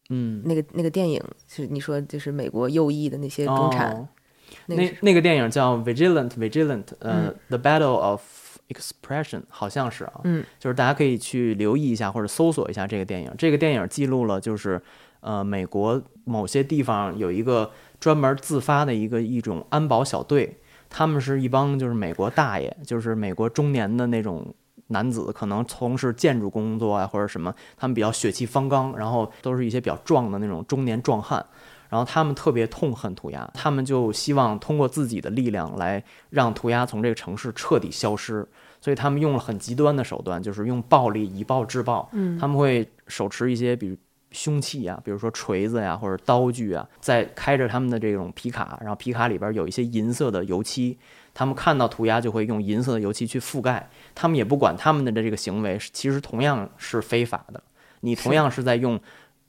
[0.09, 4.07] 嗯，那个那个电影，是你说就是美国右翼的那些中产，哦
[4.67, 8.21] 那个那那个电影叫《Vigilant Vigilant》，呃，嗯 The Battle of
[8.67, 13.33] Expression》，好像是啊，嗯，就是大家可以去留意一下或者搜索一下这个电影。
[13.37, 14.81] 这个电影记录了就是
[15.21, 24.53] 呃美国某些地方有一个专门自发的一个一种安保小队，他们是一帮就是美国大爷，就是美国中年的那种。
[24.87, 31.45] 男子可能从事建筑工作啊，或者什么，他们比较血气方刚，然后都是一些比较壮的那种中年壮汉，
[31.87, 38.45] 然后他们特别痛恨涂鸦，他们就希望通过自己的力量来让涂鸦从这个城市彻底消失，
[38.81, 42.09] 所以他们用了很极端的手段，就是用暴力以暴制暴。
[42.11, 43.95] 嗯他们会手持一些比如
[44.31, 50.97] 凶器啊，比如说锤子呀、或者刀具啊，在开着他们的这种皮卡，然后皮卡里边有一些银色的油漆，
[51.33, 57.61] 他们看到涂鸦就会用银色的油漆去覆盖，他们也不管他们的这个行为其实同样是非法的，
[58.01, 58.99] 你同样是在用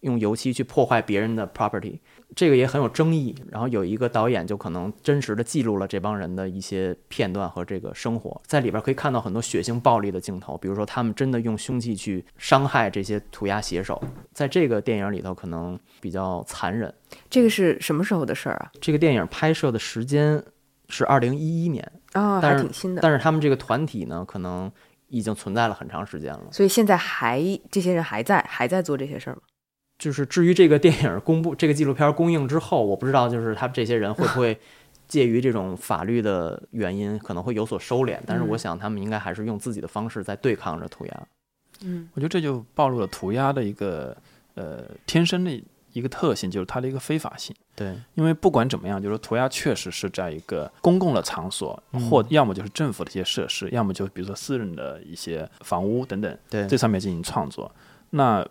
[0.03, 1.99] 用油漆去破坏别人的 property，
[2.37, 3.35] 这个也很有争议。
[3.51, 16.93] 然后有一个导演就可能真实的记录了这帮人的一些片段和这个生活，在里边可以看到很多血腥暴力的镜头，比如说他们真的用凶器去伤害这些涂鸦写手，在这个电影里头可能比较残忍。
[17.31, 18.73] 这个是什么时候的事儿啊？
[18.81, 20.43] 这个电影拍摄的时间
[20.89, 21.85] 是二零一一年，
[22.15, 23.01] 哦，但是还挺新的。
[23.01, 24.71] 但是他们这个团体呢，可能
[25.09, 26.49] 已经存在了很长时间了。
[26.51, 29.43] 所以现在还这些人还在还在做这些事儿吗？
[30.03, 34.59] 就是至于这个电影公布、这个纪录片公映之后，我不知道，就是他们这些人会不会
[35.07, 38.19] 介于这种法律的原因，可能会有所收敛。
[38.27, 41.23] 但是我想，他们应该还是用自己的方式在对抗着涂鸦。
[41.85, 44.17] 嗯我觉得这就暴露了涂鸦的一个
[44.55, 45.63] 呃天生的
[45.93, 47.55] 一个特性，就是它的一个非法性。
[47.77, 57.73] 对，因为不管怎么样，就是说涂鸦确实是在一个公共的场所，嗯或要么就是政府的一些设施，要么就比如说私人的一些房屋等等，对，这上面进行创作。
[58.11, 58.45] 那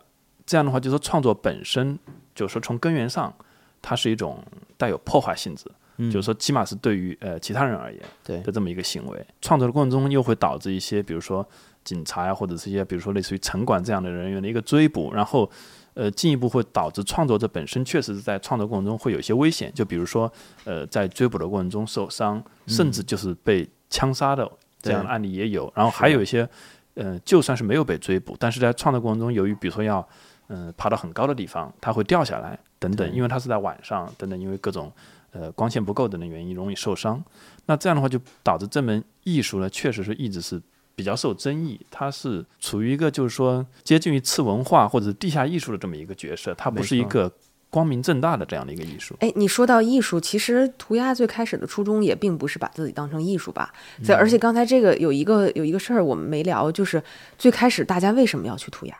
[0.52, 1.98] 这样的话，就是说创作本身，
[2.36, 3.34] 就是说从根源上，
[3.82, 4.44] 它是一种
[4.76, 5.64] 带有破坏性质
[6.12, 9.26] 就是说起码是对于呃其他人而言对的这么一个行为。
[9.42, 11.48] 创作的过程中又会导致一些，比如说
[11.86, 15.50] 警察呀，或者是一些比如说类似于城管这样的人员的一个追捕，然后
[15.94, 20.30] 呃进一步会导致创作者本身确实是在创作过程中会有一些危险，就比如说
[20.66, 24.46] 呃在追捕的过程中受伤，甚至就是被枪杀的
[24.82, 25.72] 这样的案例也有。
[25.74, 26.50] 然后还有一些
[26.96, 30.06] 呃就算是没有被追捕，但是在创作过程中由于比如说要
[30.52, 34.92] 嗯、呃爬到很高的地方，它会掉下来等等，因为它是在晚上等等，因为各种
[35.32, 37.24] 呃光线不够等等原因容易受伤。
[37.66, 40.62] 那这样的话就导致这门艺术呢，确实是一直是
[40.94, 47.32] 比较受争议，它是处于一个就是说接近于次文化或者是地下艺术的这么一个角色，它不是一个
[47.70, 49.16] 光明正大的这样的一个艺术。
[49.22, 53.74] 哎，你说到艺术，其实涂鸦最开始的初衷也并不是把自己当成艺术吧。
[54.04, 57.02] 在而且刚才这个有一个有一个事儿我们没聊，就是
[57.38, 58.98] 最开始大家为什么要去涂鸦？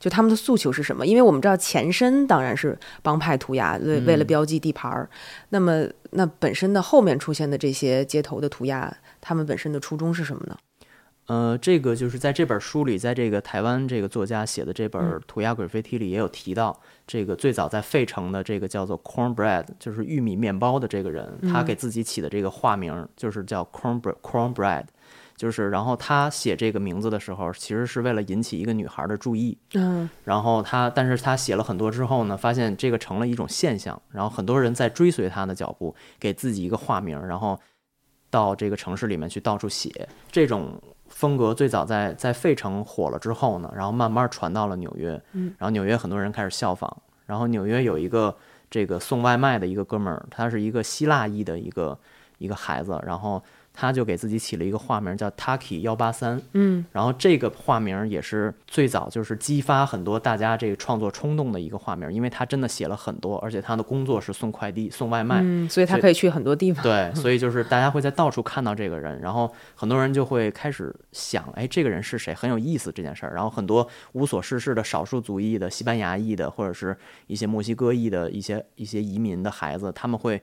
[0.00, 1.06] 就他们的诉求是什么？
[1.06, 5.08] 因为我们知道前身当然是帮派涂鸦，为为了标记地盘儿。
[5.50, 10.56] 那么那本身的后面出现的这些街头的涂鸦，他们本身的初衷是什么呢？
[11.26, 24.84] 呃，这个就是在这本书里，在这个台湾这个作家写的这本嗯《涂鸦鬼飞梯》里也有提到，这个最早在费城的这个叫做 cornbread，就是玉米面包的这个人，他给自己起的这个化名就是叫 cornbread cornbread，
[25.40, 37.58] 就是然后他写这个名字的时候，其实是为了引起一个女孩的注意，嗯然后他，但是他写了很多之后呢，发现这个成了一种现象，然后很多人在追随他的脚步，给自己一个化名，然后
[38.28, 40.06] 到这个城市里面去到处写。
[40.30, 48.36] 这种风格最早在在费城火了之后呢，然后慢慢传到了纽约，嗯，然后纽约很多人开始效仿，然后纽约有一个
[48.68, 51.98] 这个送外卖的一个哥们儿，他是一个希腊裔的一个
[52.36, 53.42] 一个孩子，然后
[53.80, 66.82] 他就给自己起了一个化名叫 Taki 幺八三，嗯然后这个化名也是最早就是激发很多大家这个创作冲动的一个化名，因为他真的写了很多，而且他的工作是送快递、送外卖，嗯，所以他可以去很多地方。
[66.82, 72.34] 对，所以就是大家会在到处看到这个人，然后很多人就会开始想，哎，这个人是谁？
[72.34, 73.32] 很有意思这件事儿。
[73.34, 76.94] 然后很多无所事事的少数族裔的、西班牙裔的，或者是
[77.28, 80.42] 一些墨西哥裔的一些一些移民的孩子，他们会。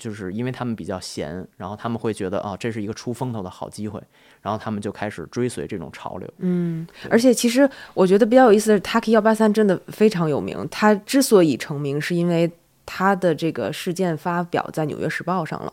[0.00, 4.02] 就是因为他们比较闲，然后他们会觉得哦，这是一个出风头的好机会，
[4.40, 6.26] 然后他们就开始追随这种潮流。
[6.38, 10.66] 嗯，而且其实我觉得比较有意思的是，Taki 幺八三真的非常有名。
[10.70, 12.50] 他之所以成名，是因为
[12.86, 15.72] 他的这个事件发表在《纽约时报》上了。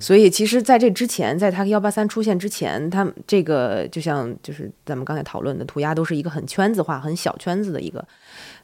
[0.00, 8.06] 所以其实在这之前，在 Taki 幺八三出现之前，他们这个就像就是咱们刚才讨论的涂鸦，都是一个很圈子化、很小圈子的一个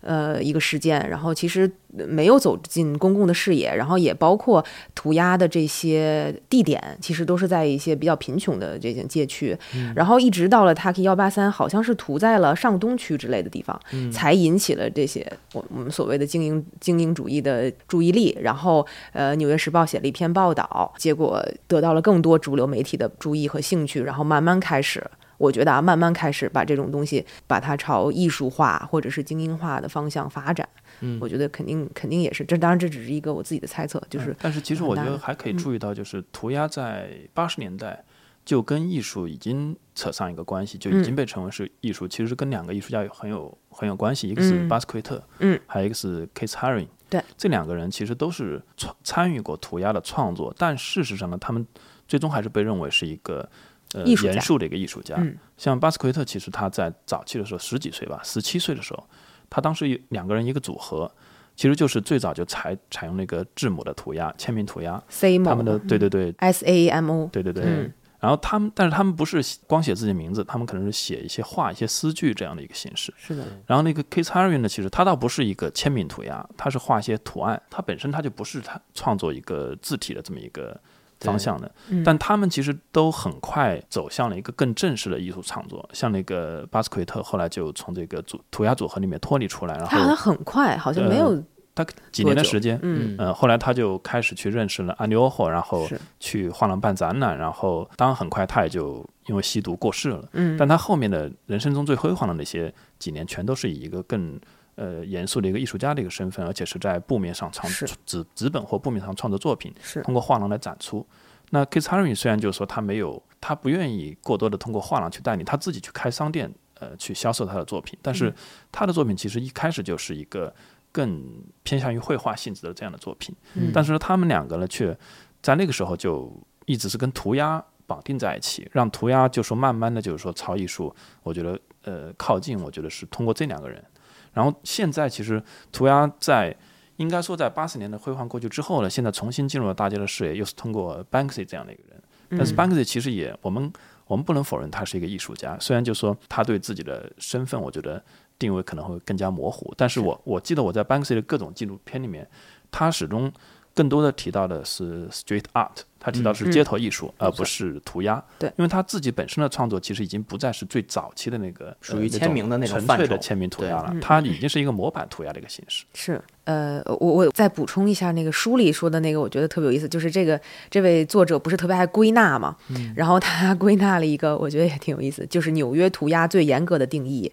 [0.01, 1.09] 呃一个事件。
[1.09, 9.57] 然后其实没有走进公共的视野，然后也包括涂鸦的这些地点，其实都是在一些比较贫穷的这些街区。
[9.95, 13.79] 然后一直到了 Taki 幺八三，好像是涂在了上东区之类的地方，
[14.13, 18.37] 才引起了这些我我们所谓的精英精英主义的注意力。
[18.41, 25.05] 然后呃，《纽约时报》写了一篇报道，结果得到了更多主流媒体的注意和兴趣，然后慢慢开始。
[25.41, 30.69] 我觉得啊，慢慢开始把这种东西，把它朝艺术化或者是精英化的方向发展。
[31.01, 38.05] 嗯我觉得肯定肯定也是，这当然这只是一个我自己的猜测，就是嗯但是其实我觉得还可以嗯注意到，就是涂鸦在八十年代
[38.45, 42.07] 就跟艺术已经扯上一个关系，就已经被称为是艺术。
[42.07, 46.89] 其实跟两个艺术家有很有很有关系，一个是嗯巴斯奎特，嗯，还有一个是 Keith Haring。
[47.09, 51.67] 对，这两个人其实都是参参与过涂鸦的创作，但事实上呢，他们
[52.07, 53.49] 最终还是被认为是一个
[53.95, 54.33] 呃艺术家。
[54.33, 55.15] 严肃的一个艺术家。
[55.19, 55.37] 嗯。
[55.57, 59.05] 像巴斯奎特，其实他在早期的时候十几岁吧，十七岁的时候，
[59.49, 61.11] 他当时有两个人一个组合，
[61.57, 66.35] 其实就是最早就采采用那个字母的涂鸦、签名涂鸦，C 他们的对对对。
[66.39, 67.65] S A M O，对对对。
[67.65, 67.93] 嗯。
[68.21, 73.11] 然后他们，但是他们不是光写自己的名字，他们可能是写一些画、一些诗句这样的一个形式。
[73.17, 80.79] 是的，然后那个 Keith Haring 呢，其实他倒不是一个签名涂鸦，他是画一些图案，他本身他就不是他创作一个字体的这么一个
[81.21, 81.71] 方向的。
[81.91, 100.29] 嗯但他们其实都很快走向了一个更正式的艺术创作，像那个巴斯奎特后来就从这个组涂鸦组合里面脱离出来，然后他好像很快，好像没呃有，他几年的时间，嗯，呃，后来他就开始去认识了安迪欧霍，然后去画廊办展览，然后当然很快他也就因为吸毒过世了。
[100.33, 104.39] 嗯，但他后面的人生中最辉煌的那些几年，全都是以一个更
[104.81, 111.07] 呃严肃的一个艺术家的一个身份，而且是在布面上创是纸纸本或布面上创作作品，是通过画廊来展出。
[111.51, 118.33] 那 Keith Haring 虽然就是说他没有，他不愿意过多的通过画廊去代理，他自己去开商店，呃，去销售他的作品，但是
[118.73, 120.55] 他的作品其实一开始就是一个
[120.91, 121.23] 更
[121.63, 123.35] 偏向于绘画性质的这样的作品。
[123.55, 124.97] 嗯但是，他们两个呢，却
[125.43, 126.33] 在那个时候就
[126.67, 133.85] 一直是跟涂鸦绑定在一起，让涂鸦就说慢慢的就是说朝艺术，我觉得呃靠近，我觉得是通过这两个人。
[134.33, 136.55] 然后现在其实涂鸦在
[136.97, 142.03] 应该说在八十年的辉煌过去之后呢，现在重新进入了大家的视野，又是通过 Banksy 这样的一个人。
[142.31, 143.73] 但是 Banksy 其实也，我们
[144.07, 148.01] 我们不能否认他是一个艺术家，虽然就说他对自己的身份，我觉得
[148.39, 149.75] 定位可能会更加模糊。
[149.77, 152.29] 但是我我记得我在 Banksy 的各种纪录片里面，
[152.71, 153.33] 他始终
[153.75, 155.83] 更多的提到的是 street art。
[156.01, 158.21] 他提到是街头艺术，而不是涂鸦。
[158.39, 165.85] 对，因为他自己本身的创作其实已经不再是最早期的那个属于签名的那种纯粹的签名涂鸦了，他已经是一个模板涂鸦的一个形式。
[165.95, 172.57] 是，呃，我我再补充一下那个书里说的那个，我觉得特别有意思，就是这个这位作者不是特别爱归纳嘛，
[172.97, 177.31] 然后他归纳了一个，我觉得也挺有意思，就是纽约涂鸦最严格的定义。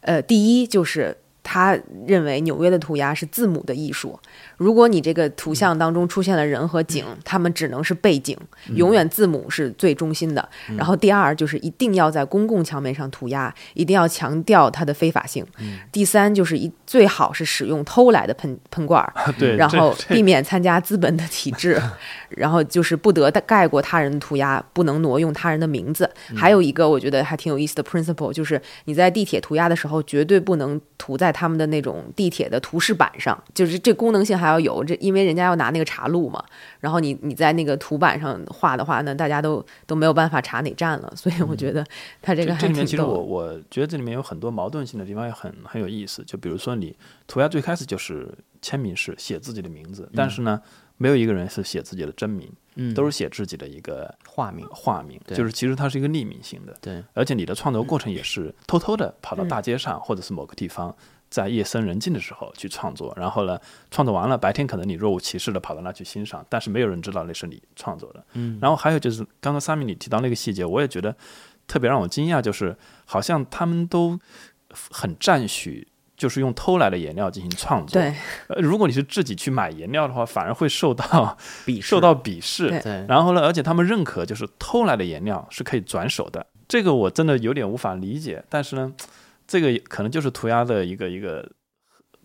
[0.00, 1.16] 呃，第一就是
[1.48, 1.78] 他
[2.08, 4.18] 认为纽约的涂鸦是字母的艺术。
[4.56, 8.36] 如果你这个图像当中出现了人和景，他们只能是背景，
[8.74, 10.46] 永远字母是最中心的。
[10.76, 15.46] 然后第二就是一定要在公共墙面上涂鸦，一定要强调它的非法性。
[15.92, 19.12] 第三就是一最好是使用偷来的喷喷罐，儿，
[19.56, 21.80] 然后避免参加资本的体制，
[22.30, 26.10] 然后就是不得盖过他人的涂鸦，不能挪用他人的名字。
[26.34, 34.46] 还有一个我觉得还挺有意思的 principle，就是你在地铁涂鸦的时候，绝对不能涂在他们的那种地铁的图示板上，就是这功能性还。
[34.46, 36.40] 要有这，因为人家要拿那个查路嘛，
[36.78, 41.84] 然后你你在那个图板上画的话，那大家都 都没有办法查哪站了，所以我觉得
[42.22, 46.22] 他这个这里面其实我我觉得这里面有很多矛盾性的地方，也很很有意思。
[46.24, 46.96] 就比如说你
[47.26, 50.62] 涂鸦最开始就是签名式写自己的名字，但是呢，
[50.96, 60.96] 没有一个人是写自己的真名，嗯，都是写自己的一个化名，化名，就是其实它是一个匿名性的，对，而且你的创作过程也是偷偷的跑到大街上或者是某个地方。
[61.36, 68.24] 在夜深人静的时候去创作，然后呢，创作完了，白天可能你若无其事的跑到那去欣赏，但是没有人知道那是你创作的。
[68.32, 71.14] 嗯，然后还有就是刚刚三米你提到那个细节，我也觉得
[71.66, 74.18] 特别让我惊讶，就是好像他们都
[74.90, 78.00] 很赞许，就是用偷来的颜料进行创作。
[78.00, 78.14] 对，
[78.48, 82.70] 呃，如果你是自己去买颜料的话，反而会受到鄙受到鄙视。
[82.80, 88.94] 对，然后呢，而且他们认可就是偷来的颜料是可以转手的，这个我真的有点无法理解，但是呢。
[89.46, 91.52] 这个可能就是涂鸦的一个一个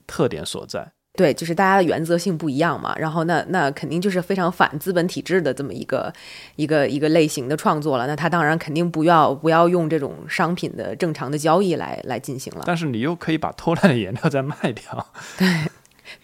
[0.08, 0.92] 特点所在。
[1.14, 2.96] 对，就是大家的原则性不一样嘛。
[2.98, 6.12] 然后那那肯定就是非常反资本体制的这么一个
[6.56, 8.08] 一个一个类型的创作了。
[8.08, 12.64] 那他当然肯定不要不要用这种商品的正常的交易来来进行了。
[12.66, 15.14] 但是你又可以把偷来的颜料再卖掉。
[15.38, 15.48] 对。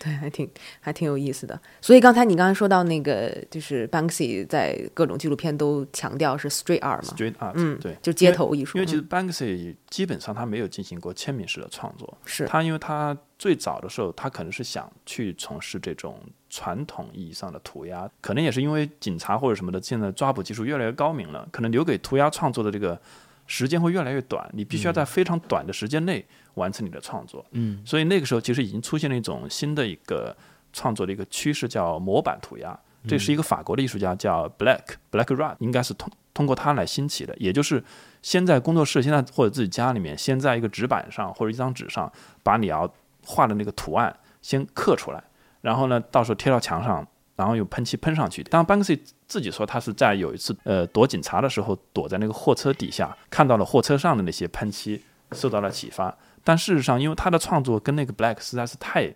[0.08, 1.60] 对，还挺还挺有意思的。
[1.82, 8.78] 所以刚才你刚才说到那个，就是 Banksy 在各种纪录片都强调是 street art 嘛，street art，嗯，对，就街头艺术。
[8.78, 23.00] 因为其实 Banksy 基本上他没有进行过签名式的创作，是他因为他最早的时候他可能是想去从事这种传统意义上的涂鸦，可能也是因为警察或者什么的现在抓捕技术越来越高明了，可能留给涂鸦创作的这个
[23.46, 26.26] 时间会越来越短，你必须要在非常短的时间内。
[26.58, 30.36] 完成你的创作，嗯，所以那个时候其实已经出现了一种新的一个
[30.74, 32.78] 创作的一个趋势，叫模板涂鸦。
[33.08, 37.34] 这是一个法国的艺术家叫 Black Black Rod，应该是通通过他来兴起的。
[37.38, 37.82] 也就是
[38.22, 42.12] 先在工作室，现在或者自己家里面，先在一个纸板上或者一张纸上，
[42.44, 42.92] 把你要
[43.24, 45.24] 画的那个图案先刻出来，
[45.62, 48.44] 然后呢，到时候贴到墙上，然后用喷漆喷上去。
[48.44, 56.14] 当 Banksy 自己说他是在有一次呃躲警察的时候，躲在那个货车底下，看到了货车上的那些喷漆，受到了启发。
[56.48, 59.14] 但事实上，因为他的创作跟那个 Black 实在是太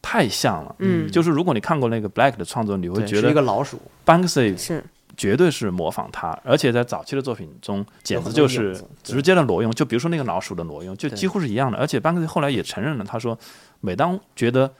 [0.00, 4.82] 太像了，嗯，就是如果你看过那个 Black 的创作，你会觉得一个老鼠，Banksy 是
[5.14, 9.70] 绝对是模仿他，而且在早期的作品中，简直就是直接的挪用。
[9.72, 11.76] 就比如说那个老鼠的挪用，就几乎是一样的。
[11.76, 13.38] 而且 Banksy 后来也承认了，他说，
[13.80, 14.72] 每当觉得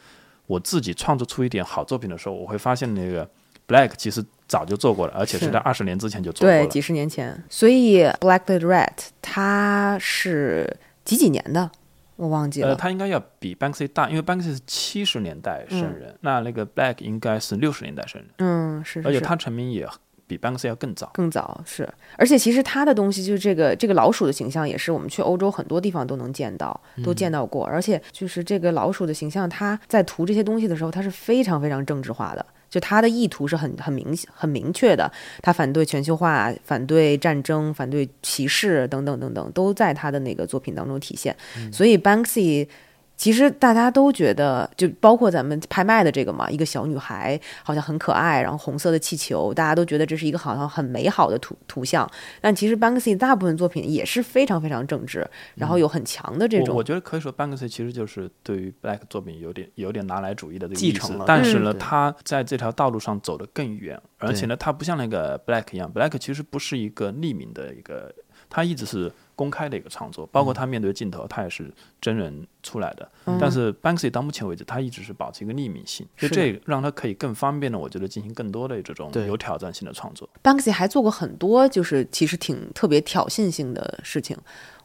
[0.47, 3.29] 我自己创作出一点好作品的时候，我会发现那个
[3.69, 7.45] Black 其实早就做过了，而且是在二十年之前就做过了，对，几十年前。
[7.51, 10.75] 所以 Black the Rat 他是
[11.05, 11.71] 几几年的？
[12.17, 19.89] 我忘记了，呃，他应该要比 Banksy 大，因为 Banksy 是七十年代生人，那那个 Black 应该是六十年代生人，嗯，是，而且他成名也
[20.27, 32.47] 比 Banksy 要更早，更早是，而且其实他的东西就是这个这个老鼠的形象，也是我们去欧洲很多地方都能见到，都见到过，而且就是这个老鼠的形象，他在涂这些东西的时候，他是非常非常政治化的。
[32.73, 41.37] 就他的意图是很很明很明确的，他反对全球化，反对战争，反对歧视等等等等，都在他的那个作品当中体现。
[41.71, 42.67] 所以 Banksy。
[43.17, 52.11] 其实大家都觉得，就包括咱们拍卖的这个嘛，一个小女孩好像很可爱，然后红色的气球，大家都觉得这是一个好像很美好的图图像。
[52.41, 56.75] 但其实 Banksy 大部分作品也是非常非常政治，然后有很强的这种。
[56.75, 61.25] 我觉得可以说 Banksy 其实就是对于 Black 作品有点有点拿来主义的这个继承了。
[61.29, 68.13] 但是呢，他在这条道路上走得更远，而且呢，他不像那个 Black 一样，Black 其实不是一个匿名的一个
[68.51, 69.13] 他一直是
[69.43, 71.69] 公开的一个创作，包括他面对镜头，他也是
[72.01, 73.11] 真人出来的。
[73.25, 80.29] 嗯但是 Banksy 到目前为止，他一直是保持一个匿名性，所以这让他可以更方便的，我觉得进行更多的这种有挑战性的创作。
[80.45, 84.37] Banksy 还做过很多，就是其实挺特别挑衅性的事情。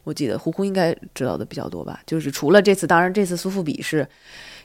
[0.02, 2.00] 我记得胡胡应该知道的比较多吧？
[2.04, 4.08] 就是除了这次，当然这次苏富比是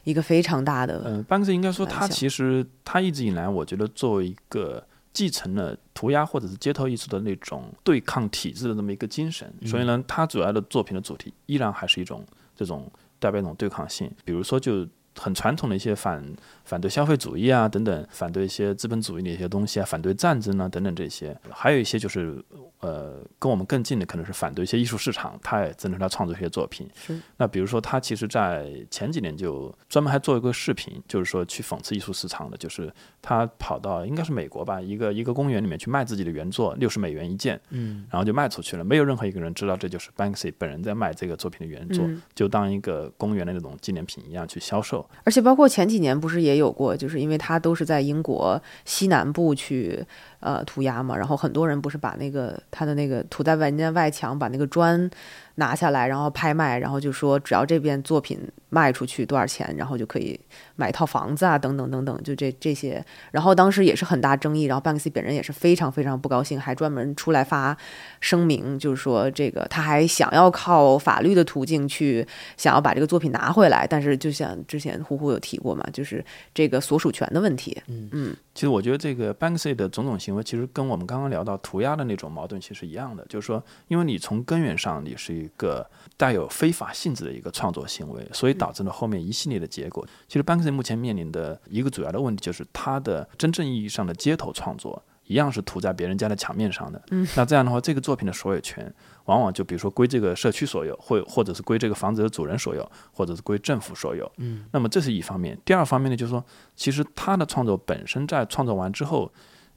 [0.05, 12.25] 一个非常大的，嗯、班克 Banksy 应该说他其实他一直以来，我觉得作为一个继承了涂鸦或者是街头艺术的那种对抗体制的这么一个精神，所以呢，他主要的作品的主题依然还是一种
[12.55, 14.87] 这种代表一种对抗性，比如说就。
[15.19, 16.23] 很传统的一些反
[16.65, 22.43] 反对消费主义啊等等，反对一些资本主义的一些东西啊，反对战争啊等等这些，还有一些就是
[22.79, 26.89] 呃跟我们更近的可能是反对一些艺术市场，他也支持他创作一些作品。
[26.95, 32.91] 是那比如说他其实在前几年就专门还做一个视频，就是说去讽刺艺术市场的，就是
[33.21, 45.02] 他跑到应该是美国吧，一个一个公园里面去卖自己的原作，六十美元一件，嗯，然后就卖出去了，没有任何一个人知道这就是 Banksy 本人在卖这个作品的原作，嗯就当一个公园的那种纪念品一样去销售。
[45.23, 50.05] 而且包括前几年不是也有过，就是因为他都是在英国西南部去
[50.43, 55.09] 呃涂鸦嘛，然后很多人不是把那个他的那个涂在人家外墙，把那个砖
[55.55, 58.39] 拿下来，然后拍卖，然后就说只要这边作品
[58.69, 60.39] 卖出去多少钱，然后就可以
[60.75, 63.03] 买一套房子啊，等等等等，就这这些。
[63.31, 67.77] 然后当时也是很大争议，然后 Banksy 本人也是非常非常不高兴，还专门出来发
[68.19, 72.27] 声明，就是说这个他还想要靠法律的途径去
[72.57, 76.23] 想要把这个作品拿回来，但是就像之前呼呼有提过嘛，就是
[76.53, 77.79] 这个所属权的问题。
[77.87, 90.05] 嗯其实我觉得这个 Banksy 的种种行为，其实跟我们刚刚聊到涂鸦的那种矛盾其实一样的，就是说，因为你从根源上你是一个带有非法性质的一个创作行为，所以导致了后面一系列的结果。
[90.27, 95.03] 其实 Banksy 目前面临的一个主要的问题就是他的真正意义上的街头创作。
[95.25, 105.57] 一样是涂在别人家的墙面上的，嗯，那这样的话，这个作品的所有权往往就比如说归这个社区所有，或或者是归这个房子的主人所有，或者是归政府所有，嗯，那么这是一方面。
[105.63, 106.43] 第二方面呢，就是说，
[106.75, 109.31] 其实他的创作本身在创作完之后，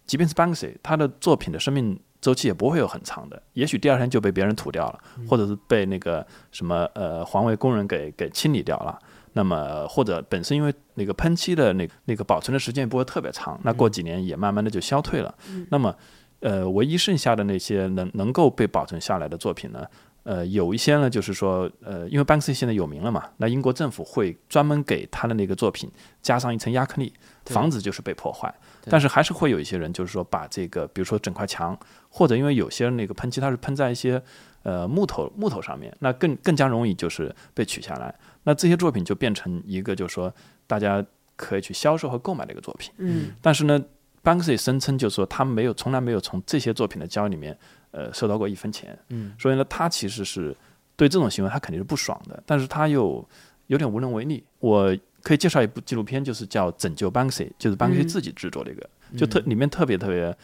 [0.06, 4.98] 即便是 Banksy，他的作品的生命周期也不会有很长的，也许第二天就被别人涂掉了，
[5.28, 8.98] 或者是被那个什么呃环卫工人给给清理掉了。
[9.32, 15.34] 那么或者本身因为那个喷漆的那那个保存的时间也不会特别长，那过几年也慢慢的就消退了。
[15.70, 15.94] 那么
[16.40, 19.84] 呃，唯一剩下的那些能能够被保存下来的作品呢？
[20.22, 25.88] 呃，有一些呢，就是说，呃，因为 Banksy 现在有名了嘛，那英国政府会专门给他的那个作品
[26.20, 27.12] 加上一层亚克力，
[27.44, 28.52] 防止就是被破坏。
[28.88, 31.78] 但是还是会有一些人，就是说把这个，比如说整块墙，
[32.08, 34.22] 或者因为有些那个喷漆它是喷在一些
[34.62, 38.14] 呃木头木头上面，那更更加容易就是被取下来。
[38.44, 40.32] 那这些作品就变成一个，就是说
[40.66, 42.92] 大家可以去销售和购买的一个作品。
[42.98, 43.82] 嗯但是呢
[44.22, 47.56] ，Banksy 声称就是说他没有从来没有从这些作品的交易里面
[47.90, 48.98] 呃收到过一分钱。
[49.08, 50.56] 嗯，所以呢，他其实是
[50.94, 53.26] 对这种行为他肯定是不爽的，但是他又
[53.66, 54.44] 有点无能为力。
[54.60, 60.36] 我可以介绍一部纪录片，就是叫《拯救 Banksy》，就是 Banksy 嗯自己制作的一个，就特里面特别特别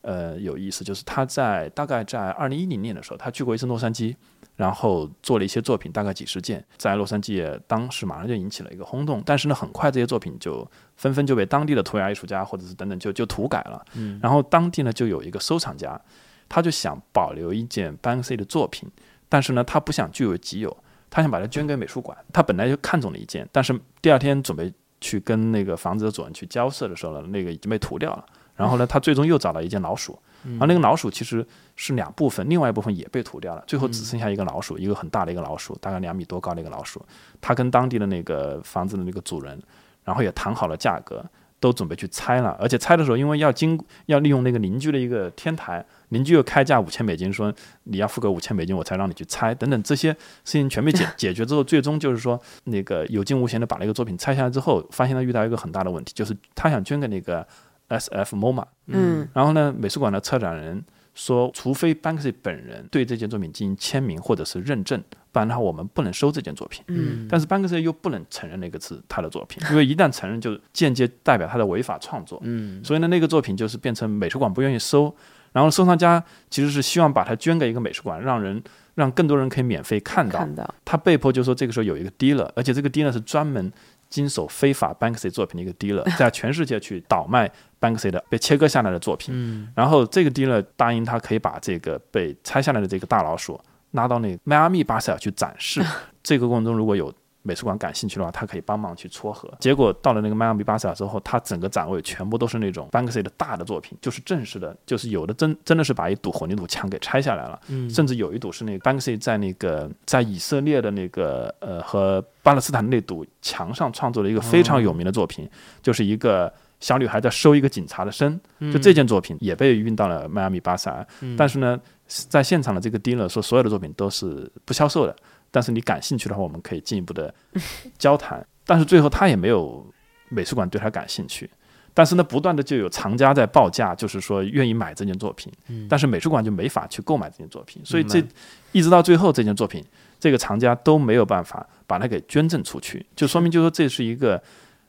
[0.00, 4.16] 呃有意思，就是他在大概在二零一零年的时候，他去过一次洛杉矶。
[4.56, 9.22] 然后做了一些作品，大概几十件，在洛杉矶也当时马上就引起了一个轰动。
[9.24, 13.82] 但是呢，很快这些作品就纷纷就被当地的涂鸦艺术家或者是等等就就涂改了。
[13.94, 15.98] 嗯，然后当地呢就有一个收藏家，
[16.46, 18.86] 他就想保留一件 Banksy 的作品，
[19.30, 20.76] 但是呢他不想据为己有，
[21.10, 22.16] 他想把它捐给美术馆。
[22.32, 28.24] 他本来就看中了一件，但是第二天准备去跟那个房子的主人去交涉的时候呢，那个已经被涂掉了。
[28.56, 31.46] 然后呢，他最终又找到一件老鼠，然后那个老鼠其实
[31.76, 37.02] 是两部分，另外一部分也被涂掉了，最后只剩下一个老鼠，一个很大的一个老鼠，大概两米多高的一个老鼠。
[37.40, 39.58] 他跟当地的那个房子的那个主人，
[40.04, 41.24] 然后也谈好了价格，
[41.60, 42.56] 都准备去拆了。
[42.58, 47.54] 而且拆的时候，因为要经要利用那个邻居的一个天台，邻居又开价五千美金，说
[47.84, 49.54] 你要付个五千美金，我才让你去拆。
[49.54, 57.46] 等等这些事情全被解 解决之后，最终就是说那个有惊无险的把那个作品拆下来之后，发现他遇到一个很大的问题，就是他想捐给那个
[57.88, 58.36] S.F.
[58.36, 60.82] MoMA，嗯然后呢，美术馆的策展人
[61.20, 64.98] 说，除非 Banksy 本人对这件作品进行签名或者是认证，
[65.30, 66.82] 不然的话我们不能收这件作品。
[66.88, 72.40] 嗯但是 Banksy 又不能承认那个是他的作品，因为一旦承认，就间接代表他的违法创作。
[72.42, 75.14] 嗯所以呢，那个作品就是变成美术馆不愿意收，
[75.52, 78.62] 然后收藏家其实是希望把它捐给一个美术馆，让人
[78.94, 80.38] 让更多人可以免费看到。
[80.38, 83.70] 看到他被迫就说这个时候有一个 dealer，而且这个 dealer 是专门
[84.10, 87.50] 经手非法 Banksy 作品的一个 dealer， 在全世界去倒卖
[87.80, 89.32] Banksy 的被切割下来的作品。
[89.34, 93.58] 嗯然后这个 dealer 答应他可以把这个被拆下来的这个大老鼠
[93.92, 95.80] 拉到那迈阿密巴塞尔去展示。
[96.22, 97.10] 这个过程中如果有
[97.42, 99.50] 美术馆感兴趣的话，他可以帮忙去撮合。
[99.60, 107.88] 结果到了那个迈阿密巴塞尔之后，他整个展位全部都是那种 Banksy 的大的作品，就是正式的，就是有的真真的是把一堵混凝土墙给拆下来了，嗯。
[107.88, 115.48] 甚至有一堵是那个 Banksy 在那个在以色列的那个呃和巴勒斯坦那堵墙上创作了一个非常有名的作品，
[115.82, 118.38] 就是一个小女孩在收一个警察的身，
[118.72, 125.16] 就这件作品也被运到了迈阿密巴塞尔，但是呢，在现场的这个 dealer 说所有的作品都是不销售的。
[125.50, 127.34] 但是你感兴趣的话，我们可以进一步的
[127.98, 128.46] 交谈。
[128.64, 129.84] 但是最后他也没有
[130.28, 131.50] 美术馆对他感兴趣。
[131.92, 135.52] 但是呢，不断的就有藏家在报价，就是说愿意买这件作品。
[135.88, 137.82] 但是美术馆就没法去购买这件作品。
[137.84, 138.22] 所以这
[138.70, 139.84] 一直到最后，这件作品
[140.20, 144.40] 这个藏家都没有办法把它给捐赠出去，就说明就说这是一个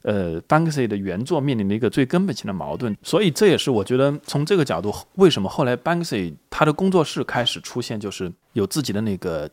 [0.04, 2.96] 呃 Banksy 的原作面临的一个最根本性的矛盾。
[3.02, 9.50] 所以这也是我觉得从这个角度，为什么后来 Banksy 他的工作室开始出现，就是有自己的那个。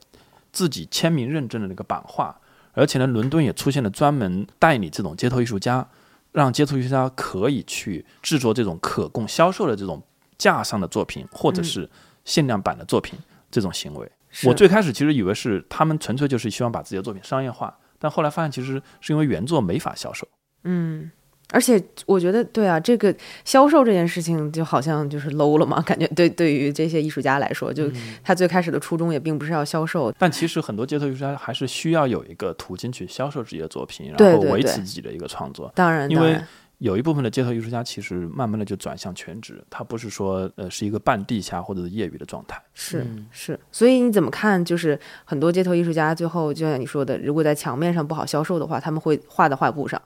[0.52, 2.38] 自己签名认证的那个版画，
[2.72, 5.86] 而且呢，伦敦也出现了专门代理这种街头艺术家，
[6.32, 10.02] 让街头艺术家可以去制作这种可供销售的这种
[10.36, 11.88] 架上的作品，或者是
[12.24, 13.18] 限量版的作品
[13.50, 14.10] 这种行为。
[14.44, 20.28] 我最开始其实以为是他们纯粹就是希望把自己的作品商业化，但后来发现其实是因为原作没法销售。
[20.64, 21.10] 嗯。
[21.50, 27.90] 而且我觉得，对啊，这个销售这件事情就好像就是 low 了嘛，感觉对对于这些艺术家来说，就
[28.22, 30.12] 他最开始的初衷也并不是要销售。
[30.18, 35.72] 但其实很多街头艺术家还是需要有一个途径去销售自己的作品，然后维持自己的一个创作。
[35.74, 36.38] 当然，因为
[36.76, 42.62] 有一部分的街头艺术家其实慢慢的就转向全职，他不是说呃是一个半地下或者是业余的状态。
[42.74, 44.62] 是是，所以你怎么看？
[44.62, 50.00] 就是很多街头艺术家最后就像你说的，如果在墙面上不好销售的话，他们会画在画布上。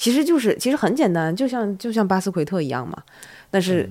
[0.00, 3.02] 其实就是，其实很简单，就像就像巴斯奎特一样嘛，
[3.50, 3.86] 但是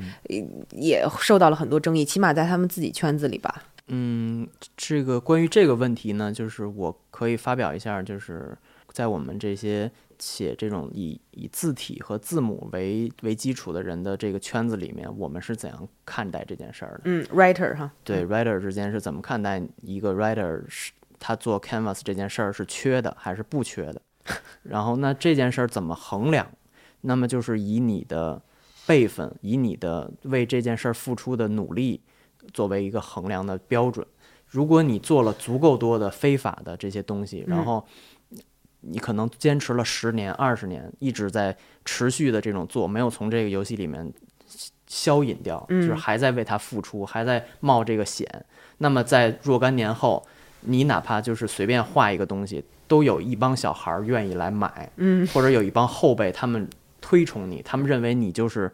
[0.72, 3.64] 也受到了很多争议，起码在他们自己圈子里吧。
[3.89, 8.57] 嗯，这个关于这个问题呢，就是我可以发表一下，就是
[8.91, 17.01] 在我们这些写这种以以字体和字母为为基础的人的这个圈子里面，我们是怎样看待这件事儿的？
[17.03, 24.01] 嗯，writer 哈，对，writer 之间是怎么看待一个 writer 是他做 canvas 这件事儿是缺的还是不缺的？
[24.63, 26.47] 然后，那这件事儿怎么衡量？
[27.01, 28.41] 那么就是以你的
[28.86, 32.01] 辈分，以你的为这件事儿付出的努力
[32.53, 34.05] 作为一个衡量的标准。
[34.47, 37.86] 如果你做了足够多的非法的这些东西，然后
[38.82, 41.55] 你可能坚持了十年、二十年，一直在
[41.86, 44.11] 持续的这种做，没有从这个游戏里面
[44.88, 48.27] 消隐掉，就是还在为他付出，还在冒这个险。
[48.80, 50.25] 那么在若干年后，
[50.62, 52.64] 你哪怕就是随便画一个东西。
[52.89, 56.68] 都有一帮小孩儿愿意来买，嗯，或者有一帮后辈，他们
[56.99, 58.72] 推崇你，他们认为你就是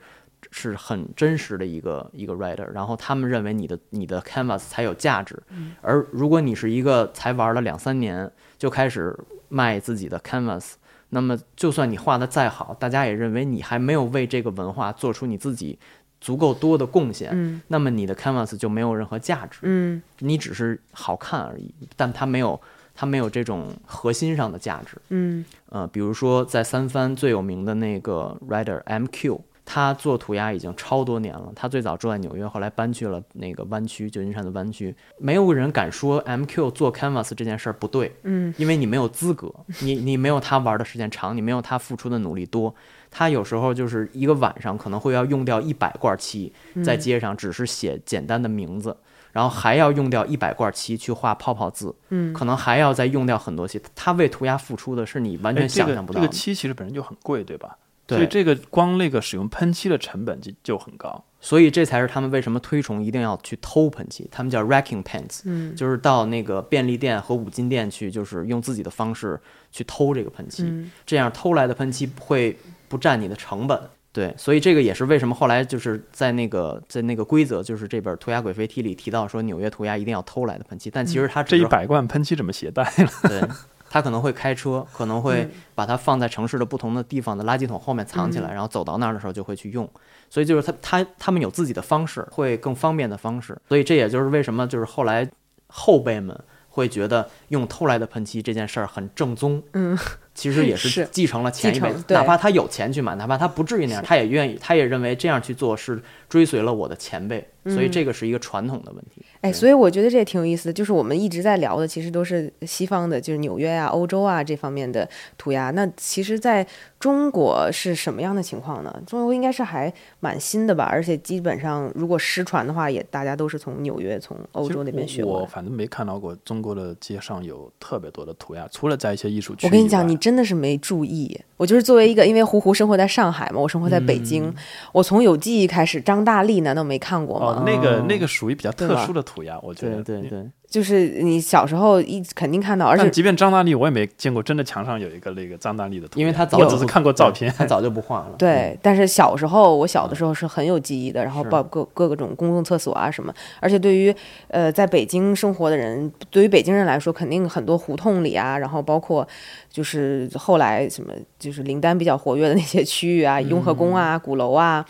[0.52, 5.38] 是很真实的一个一个 writer，然后他们认为你的你的 canvas 才有价值。
[5.82, 9.14] 而如果你是一个才玩了两三年就开始
[9.50, 10.76] 卖自己的 canvas，
[11.10, 15.78] 那么就算你画的再好，大家也认为你还没有为这个文化做出你自己
[16.20, 22.60] 足够多的贡献，那么你的 canvas 就没有任何价值，嗯，你只是好看而已，但它没有。
[22.98, 31.52] 它没有这种核心上的价值，嗯，呃，比如说在三番最有名的那个 writer M.Q，他做涂鸦已经超多年了。
[31.54, 34.96] 他最早住在纽约，后来搬去了那个湾区，旧金山的湾区。
[35.18, 42.74] 没有人敢说 M.Q 做 canvas 这件事儿不对，嗯，因为你没有资格，你你没有他玩的时间长，你没有他付出的努力多。
[43.16, 46.52] 他有时候就是一个晚上可能会要用掉一百罐漆，
[46.84, 48.98] 在街上只是写简单的名字。
[49.32, 53.82] 然后还要用掉一百罐漆去画泡泡字，嗯，可能还要再用掉很多漆。
[53.94, 56.22] 他为涂鸦付出的是你完全想象不到。
[56.22, 57.78] 这个漆其实本身就很贵，对吧？
[58.08, 58.18] 对。
[58.18, 61.22] 所以这个光那个使用喷漆的成本就就很高。
[61.42, 64.26] 所以这才是他们为什么推崇一定要去偷喷漆。
[64.32, 69.38] 他们叫 racking paints，嗯，就是到那个便利店和五金店去，就是用自己的方式
[69.70, 70.90] 去偷这个喷漆。
[71.06, 72.58] 这样偷来的喷漆会
[72.88, 73.80] 不占你的成本。
[74.12, 83.10] 对，所以这个也是为什么后来就是在那个在那个规则，就是这本《涂鸦鬼飞踢》里提到说纽约涂鸦一定要偷来的喷漆，但其实他这一百罐喷漆怎么携带了？
[83.28, 83.44] 对，
[83.90, 89.86] 他可能会开车，可能会把它放在城市的不同的地方的垃圾桶后面藏起来，然后走到那儿的时候就会去用。
[90.30, 93.58] 所以就是他他他们有自己的方式，会更方便的方式。
[93.68, 95.30] 所以这也就是为什么就是后来
[95.68, 99.62] 后辈们会觉得用偷来的喷漆这件事儿很正宗。
[99.74, 99.98] 嗯。
[100.36, 109.24] 其实也是继承了前一辈哪怕他有钱去买，哪怕他不至于那样，他也愿意，他也认为这样去做是追随了我的前辈，所以这个是一个传统的问题。
[109.42, 115.08] 哎，所以我觉得这也挺有意思的，就是我们一直在聊的，其实都是西方的，就是纽约啊、欧洲啊这方面的
[115.38, 115.72] 涂鸦。
[115.72, 116.66] 那其实在
[117.00, 118.94] 中国是什么样的情况呢？
[119.08, 125.42] 中国应该是还蛮新的吧，而且基本上如果失传的话，也大家都是从纽约、从欧洲那边学过。
[125.42, 129.68] 我反正没看到过中国的街上有特别多的涂鸦，除了在一些艺术区。
[129.68, 131.40] 我跟你讲，你真的是没注意。
[131.56, 134.52] 我就是作为一个，因为胡胡生活在上海嘛，我生活在北京，
[134.92, 137.58] 我从有记忆开始，张大力难道没看过吗？
[137.60, 140.02] 哦，那个那个属于比较特殊的涂鸦，我觉得。
[140.02, 140.50] 对对对。
[140.76, 148.36] 就是你小时候一肯定看到，而且即便张大力，我也没见过真的墙上有一个那个张大力的图，因为他早我只是看过照片，他早就不画了。
[148.38, 154.14] 对，但是小时候我小的时候是很有记忆的，然后包各各个种公共厕所啊什么，而且对于
[154.50, 159.26] 呃在北京生活的人，对于北京人来说，肯定很多胡同里啊，然后包括
[159.70, 164.86] 就是后来什么就是林丹比较活跃的那些区域啊，雍和宫啊、鼓楼啊。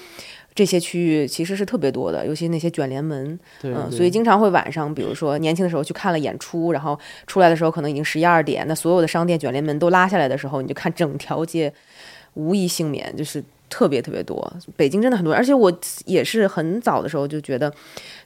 [0.56, 6.98] 这些区域其实是特别多的，尤其那些卷帘门，嗯，所以经常会晚上，比如说年轻的时候去看了演出，然后
[7.28, 11.74] 出来的时候可能已经十一二点，那所有的商店卷帘门都拉下来的时候，你就看整条街
[12.36, 14.54] 无一幸免，就是特别特别多。
[14.78, 15.70] 北京真的很多，而且我
[16.06, 17.74] 也是很早的时候就觉得，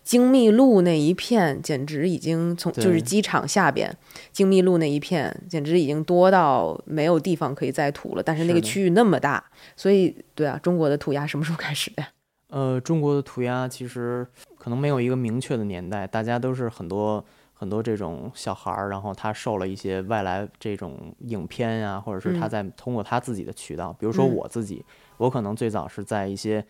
[0.03, 3.91] 精密路那一片简直已经从就是机场下边，
[4.31, 8.21] 精密路那一片简直已经多到没有地方可以再涂了。
[8.21, 9.43] 但是那个区域那么大，
[9.75, 12.05] 所以对啊，中国的涂鸦什么时候开始的？
[12.49, 14.25] 呃，中国的涂鸦其实
[14.57, 17.23] 可能没有一个明确的年代，大家都是很多
[17.53, 24.83] 很多这种小孩儿，然后他受了一些外来这种影片呀，或者是他在通过他自己的渠道，比如说我自己，
[25.17, 26.65] 我可能最早是在一些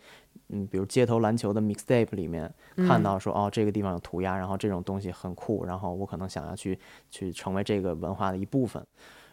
[0.48, 2.52] 嗯，比如街头篮球的 mixtape 里面
[2.86, 6.78] 看到说，哦，这个地方有涂鸦，然后这种东西很酷，然后我可能想要去
[7.10, 8.86] 去成为这个文化的一部分，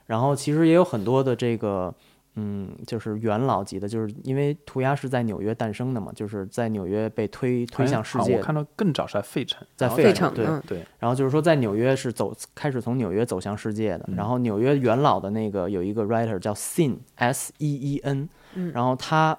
[0.06, 1.94] 然后其实也有很多的这个。
[2.40, 8.38] 嗯，就是元老级的，就是因为涂鸦是在纽约诞生的嘛，就是在纽约被推推向世界。
[8.38, 10.86] 我看到更早是在费城，在费城，对对。
[11.00, 14.08] 然后就是说，在纽约是走开始从纽约走向世界的。
[14.16, 18.30] 然后纽约元老的那个有一个 writer 叫 Sin S E E N，
[18.72, 19.36] 然后他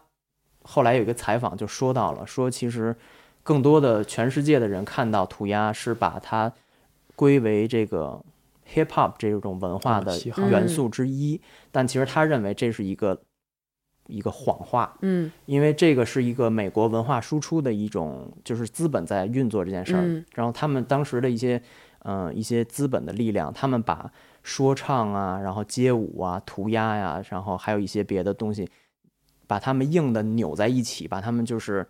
[0.63, 2.97] 后来有一个采访就说到了，说其实
[3.45, 6.53] 更多的全世界的人看到涂鸦是把它
[7.15, 8.21] 归为这个。
[8.73, 10.17] Hip hop 这种文化的
[10.51, 11.41] 元素之一，
[11.71, 13.21] 但其实他认为这是一个
[14.07, 21.61] 一个谎话，嗯，因为这个是一个美国文化输出的一种，就是资本在运作这件事儿，然后他们当时的一些
[22.05, 24.11] 嗯一些资本的力量，他们把
[24.43, 28.69] 说唱啊，然后街舞啊，涂鸦呀，然后还有一些别的东西，
[29.47, 31.87] 把他们硬的扭在一起，把他们就是。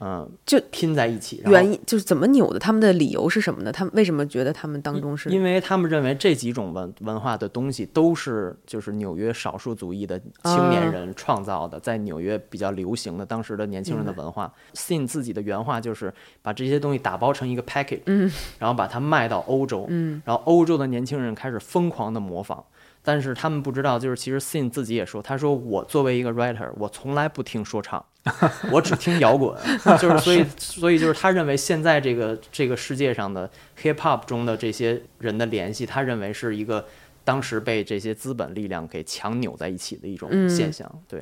[0.00, 2.58] 嗯，就拼在一起，原因就是怎么扭的？
[2.58, 3.72] 他们的理由是什么呢？
[3.72, 5.28] 他们为什么觉得他们当中是？
[5.28, 14.52] 因为他们认为这几种文文化的东西都是就是纽约少数族裔的青年人创造的，在纽约比较流行的当时的年轻人的文化。
[14.74, 18.30] Sin 自己的原话就是把这些东西打包成一个 package，嗯，
[18.60, 22.64] 然后把它卖到欧洲，嗯，然后欧洲的年轻人开始疯狂的模仿。
[23.08, 28.04] 但是他们不知道，就是其实 Sin 自己也说，他说我作为一个 writer，我从来不听说唱，
[28.70, 29.56] 我只听摇滚，
[29.98, 33.50] 就是所以所以就是他认为现在这个这个世界上的
[33.82, 36.84] hip hop 中的这些人的联系，他认为是一个
[37.24, 40.86] 当时被这些资本力量给强扭在一起的一种现象。
[41.08, 41.20] 对，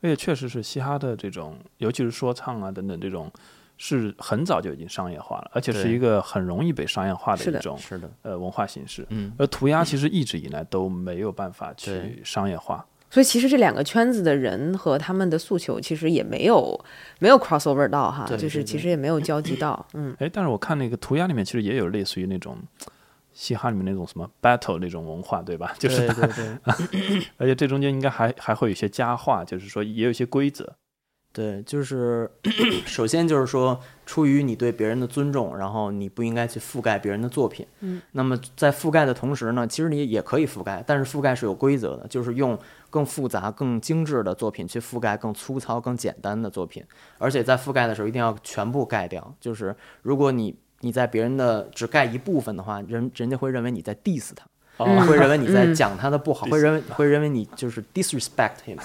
[0.00, 3.30] 而且确实是嘻哈的这种，尤其是说唱啊等等这种。
[3.78, 9.06] 是很早就已经商业化了，而且是一个很容易被商业化的一种是的呃文化形式。
[9.10, 16.84] 嗯，而涂鸦其实一直以来都没有办法去商业化，所以其实这两个圈子的人和他们的诉求其实也没有
[17.18, 19.86] 没有 crossover 到哈，就是其实也没有交集到。
[19.94, 22.56] 嗯，哎，但是我看那个涂鸦里面其实也有类似于那种
[23.34, 25.74] 嘻哈里面那种什么 battle 那种文化，对吧？
[25.78, 30.74] 就是对对， 而且这中间应该还还会有一些佳话，就是说也有一些规则。
[31.36, 32.30] 对，就是
[32.86, 37.66] 首先就是说，出于你对别人的尊重，然后你不应该去覆盖别人的作品。
[37.80, 42.58] 嗯，那么在覆盖的同时呢，其实你也可以覆盖，但是覆盖是有规则的，就是用
[42.88, 46.82] 更复杂、更精致的作品去覆盖更粗糙、更简单的作品。
[47.18, 54.46] 而且在覆盖的时候一定要全部盖掉，就是如果你你在别人的只盖一部分的话，人人家会认为你在 diss 他。
[54.78, 58.76] 会认为你在讲他的不好，会认为会认为你就是 disrespect him，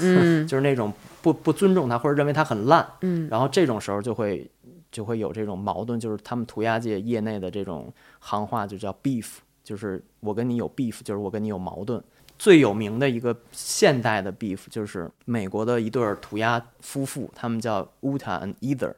[0.46, 2.88] 就是那种不不尊重他，或者认为他很烂。
[3.02, 4.50] 嗯，然后这种时候就会
[4.92, 12.04] 就会有这种矛盾，就是他们涂鸦界业内的这种行话就叫 beef，就是我跟你有 beef，就是我跟你有矛盾。
[12.38, 18.96] 最有名的一个现代的 beef 就是美国的一对涂鸦夫妇，他们叫 Uta and Either，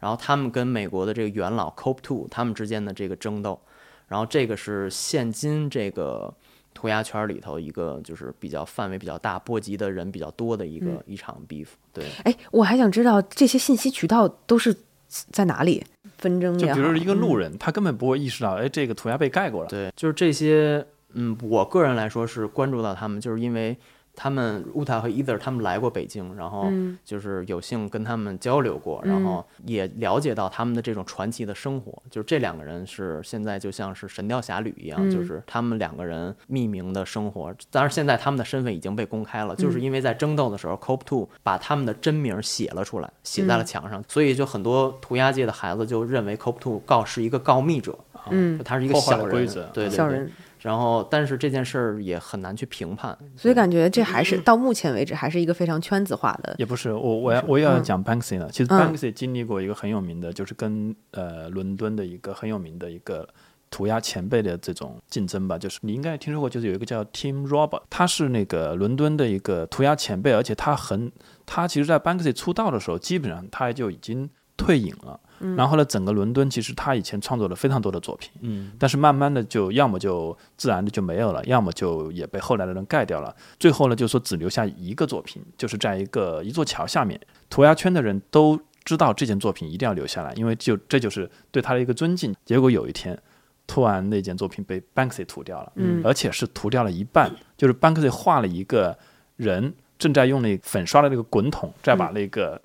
[0.00, 3.60] 然后他们跟美国的这个元老 Cope Two 他们之间的这个争斗。
[4.08, 6.34] 然后这个是现今这个
[6.72, 11.66] 涂鸦圈里头一个就是比较范围比较大、波及的人比较多的一个、一场 beef。
[11.92, 14.74] 对，哎，我还想知道这些信息渠道都是
[15.08, 15.84] 在哪里？
[16.18, 19.68] 纷争就比如一个路嗯人，他根本不会意识到，哎，这个涂鸦被盖过了。
[19.68, 23.76] 对，就是这些，嗯，我个人来说是关注到他们，就是因为
[24.14, 26.98] 他们乌塔和 either 他们来过北京，然后嗯。
[27.04, 32.02] 就是有幸跟他们交流过，然后也了解到他们的这种传奇的生活。
[32.10, 35.10] 就是这两个人是现在就像是《神雕侠侣》一样，嗯。
[35.10, 37.54] 就是他们两个人匿名的生活。
[37.70, 47.98] 当然，现在他们的身份已经被公开了，就是因为在争斗的时候 c o p Two 把他们的真名写了出来，写在了墙上，所以就很多涂鸦界的孩子就认为 c o p Two 告是一个告密者。
[48.28, 49.64] 嗯，他是一个小人，规则。
[49.72, 49.96] 对对对。
[49.96, 50.30] 小人，
[50.60, 56.54] 然后，但是这件事儿也很难去评判，所以感觉这还是到目前为止还是一个非常圈子化的。
[56.58, 58.48] 也不是我，我要我也要讲 Banksy 呢。
[58.52, 63.26] 其实嗯 Banksy 经历过一个很有名的，就是跟呃伦敦的一个很有名的一个
[63.70, 65.56] 涂鸦前辈的这种竞争吧。
[65.56, 71.10] 就是你应该听说过，就是有一个叫 Tim Robert，他是那个伦敦的一个涂鸦前辈，而且他很
[71.46, 75.18] 他其实，在 Banksy 出道的时候，基本上他就已经退隐了。
[75.56, 83.34] 然后呢，整个伦敦其实他以前创作了非常多的作品，嗯，但是慢慢的就要么就自然的就没有了，要么就也被后来的人盖掉了。
[83.58, 87.18] 最后呢，就说只留下一个作品，就是在一个一座桥下面，
[87.48, 92.34] 涂鸦圈的人都知道这件作品一定要留下来，因为就这就是对他的一个尊敬。
[92.44, 93.18] 结果有一天，
[93.66, 98.98] 突然那件作品被 Banksy 涂掉了，嗯而且是涂掉了一半，就是 Banksy 画了一个
[99.36, 102.60] 人正在用那粉刷的那个滚筒，再把那个。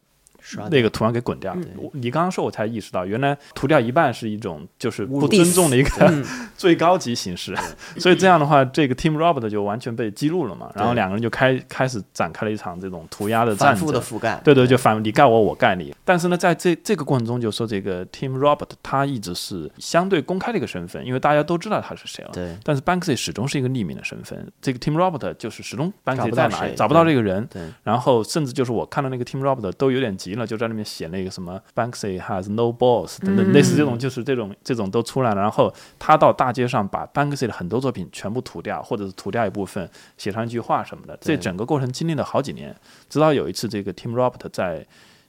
[0.45, 1.57] 刷那个图案给滚掉。
[1.75, 6.23] 我你刚刚说，我才意识到，原来涂掉一半是一种就是不尊重的一个 嗯
[6.55, 7.55] 最高级形式。
[7.97, 10.71] 所以这样的话，这个 Team Robert 就完全被激怒了嘛。
[10.75, 13.99] 然后两个人就开开始展开了一场这种涂鸦的战争反复的。
[13.99, 15.93] 覆盖，对对，就反你盖我，我盖你。
[16.03, 22.29] 但是呢，在这这个过程中，就说这个 Team Robert 他一直是相对公开的一个身份，因为大家都知道他是谁了。
[22.31, 24.51] 对但是 Banksy 始终是一个匿名的身份。
[24.61, 27.47] 这个 Team Robert 就是始终找 Banksy 不在哪里找不到这个人。
[27.47, 35.41] 对然后甚至就是我看到那个 Team Robert 都有点急了，就在那边写那个什么 Banksy has no balls 等等，类似这种就是这种这种都出来了。
[35.41, 41.17] 然后他到大街上把 Banksy 的很多作品全部涂掉，或者是涂掉一部分，写上一句话什么的。
[41.21, 42.75] 这整个过程经历了好几年，
[43.09, 44.85] 直到有一次这个 Tim Robert 在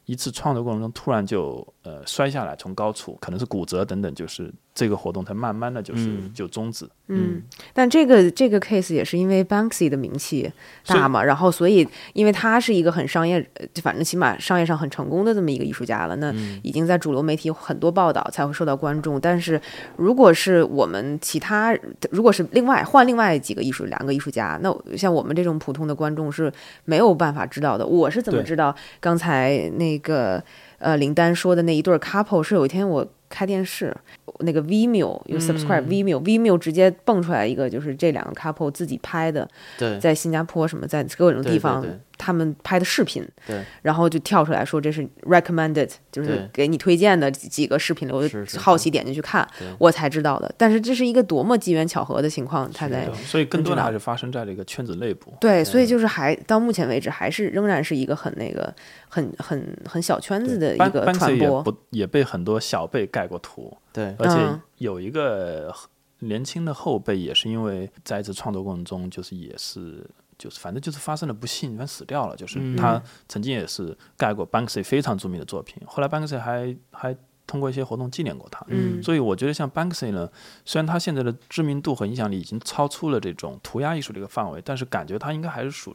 [0.07, 6.85] 一次创作过程中突然就呃摔下来，从高处可能是骨折等等，就是这个活动才慢慢的就是、嗯就终止。
[7.09, 7.41] 嗯，
[7.73, 10.51] 但这个这个 case 也是因为 Banksy 的名气
[10.85, 16.35] 大嘛，然后所以因为他是一个很商业，呃反正起码商业上很成功的这么一个艺术家了，那
[16.65, 19.21] 已经在主流媒体有很多报道才会受到关注。
[19.21, 19.61] 但是
[19.97, 21.73] 如果是我们其他，
[22.11, 26.53] 如果是另外换另外几个艺术两个艺术家，那像我们这种普通的观众是
[26.85, 27.87] 没有办法知道的。
[27.87, 30.43] 我是怎么知道刚才那个
[30.79, 33.95] 呃林丹说的那一对儿 couple 是有一天我开电视，
[34.41, 39.49] 那个 Vimeo 有 subscribe Vimeo，Vimeo、直接蹦出来一个，就是这两个 couple 自己拍的，
[39.79, 39.99] 对。
[39.99, 41.85] 在新加坡什么，在各种地方
[42.19, 43.65] 他们拍的视频，对。
[43.83, 50.53] 然后就跳出来说这是 recommended，就是给你推荐的几几个视频，我就好奇点进去看对，我才知道的。
[50.57, 55.33] 但是这是一个多么机缘巧合的情况，他在所以更多的还是发生在这个圈子内部。
[55.41, 58.75] 对，所以就是还到目前为止还是仍然是一个很那个
[59.09, 61.63] 很很很小圈子的一个传播。
[61.63, 64.15] 不也被很多小辈盖过图，对。
[64.19, 64.61] 而且嗯。
[64.79, 65.75] 有一个
[66.19, 70.07] 年轻的后辈也是因为在这创作过程中，就是也是
[70.39, 72.37] 就是反正就是发生了不幸，反正死掉了。
[72.37, 72.77] 就是嗯。
[72.77, 77.17] 他曾经也是盖过 Banksy 非常著名的作品，后来 Banksy 还还
[77.47, 78.65] 通过一些活动纪念过他。
[78.69, 79.03] 嗯。
[79.03, 80.31] 所以我觉得像 Banksy 呢，
[80.65, 85.95] 虽然他现在的知名度和影响力已经超出了这种涂鸦艺术的一个范围，但是感觉他应该还是属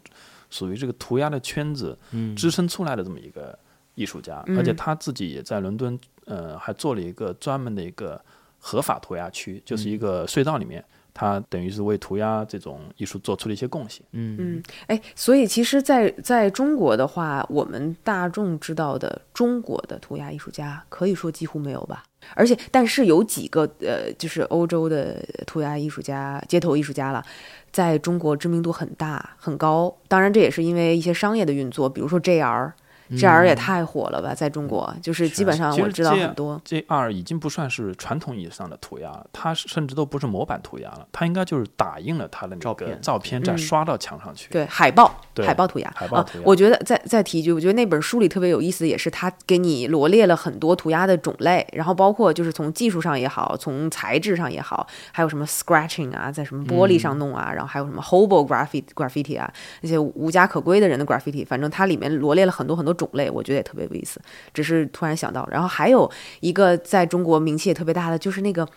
[0.50, 1.98] 属于这个涂鸦的圈子
[2.36, 3.58] 支撑出来的这么一个
[3.96, 8.22] 艺术家，嗯而且他自己也在伦敦，呃，还做了一个专门的一个
[8.60, 10.84] 合法涂鸦区，就是一个隧道里面，
[11.14, 14.02] 他等于是为涂鸦这种艺术做出了一些贡献。
[14.12, 22.04] 嗯嗯，哎，所以其实在，在中国的话，我们大众知道的中国的涂鸦艺术家，可以说几乎没有吧。
[22.36, 27.24] 而且，但是有几个呃，就是欧洲的涂鸦艺术家、街头艺术家了，
[27.72, 29.96] 在中国知名度很大很高。
[30.08, 32.72] 当然，这也是因为一些商业的运作，比如说 JR。
[33.18, 36.60] JR 也太火了吧，在中国，就是基本上我知道很多。
[36.64, 44.50] J 二已经不算是传统意义上的涂鸦了，它甚至都不是模板涂鸦了，它应该就是打印了它的那个照片照片，再嗯刷到墙上去。
[44.52, 59.52] 对海报，海报涂鸦，啊海报涂鸦我觉得再再提一句，我觉得那本书里特别有意思，也是它给你罗列了很多涂鸦的种类，然后包括就是从技术上也好，从材质上也好，还有什么 scratching 啊，在什么玻璃上弄啊，然后还有什么 hobo graffiti graffiti 啊，
[59.82, 64.22] 那些无家可归的人的 graffiti，反正它里面罗列了很多很多种类，我觉得也特别有意思。
[64.54, 68.68] 只是突然想到，然后还有一个在中国名气也特别大的，就是那个。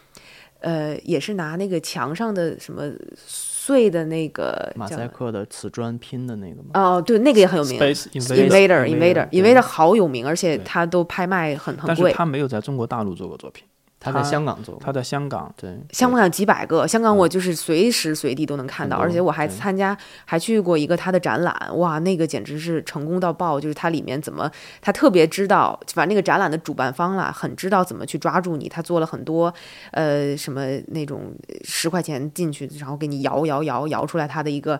[0.61, 6.70] 呃，也是拿那个墙上的什么碎的那个马赛克的瓷砖拼的那个吗？
[6.72, 12.05] 哦，对，那个也很有名 Invader Invader，Invader 好有名，而且他都拍卖很很贵。
[12.05, 13.66] 但是他没有在中国大陆做过作品，
[14.05, 15.53] 他在香港做过，他在香港。
[15.57, 23.59] 对，香港有几百个，香港我就是随时随地都能看到，而且我还参加，还去过一个他的展览，哇，那个简直是成功到爆！
[23.59, 24.51] 就是它里面怎么，
[24.83, 29.53] 他特别知道，反正那个展览的主办方啦，很知道怎么去抓住你，他做了很多，
[29.93, 31.33] 呃，什么那种
[31.65, 34.79] 十块钱进去，然后给你摇摇摇摇出来他的一个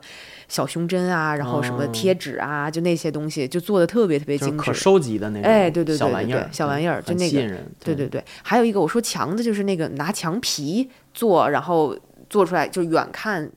[0.49, 4.65] 小胸针啊，然后什么哦贴纸啊，就那些东西，就做的特别特别就是精致。
[4.65, 7.41] 可收集的那种，哎对对对对对小玩意儿，小玩意儿就那个
[7.83, 11.97] 对对对，还有一个我说墙的，就是那个拿墙皮做，然后
[12.29, 13.49] 做出来就远看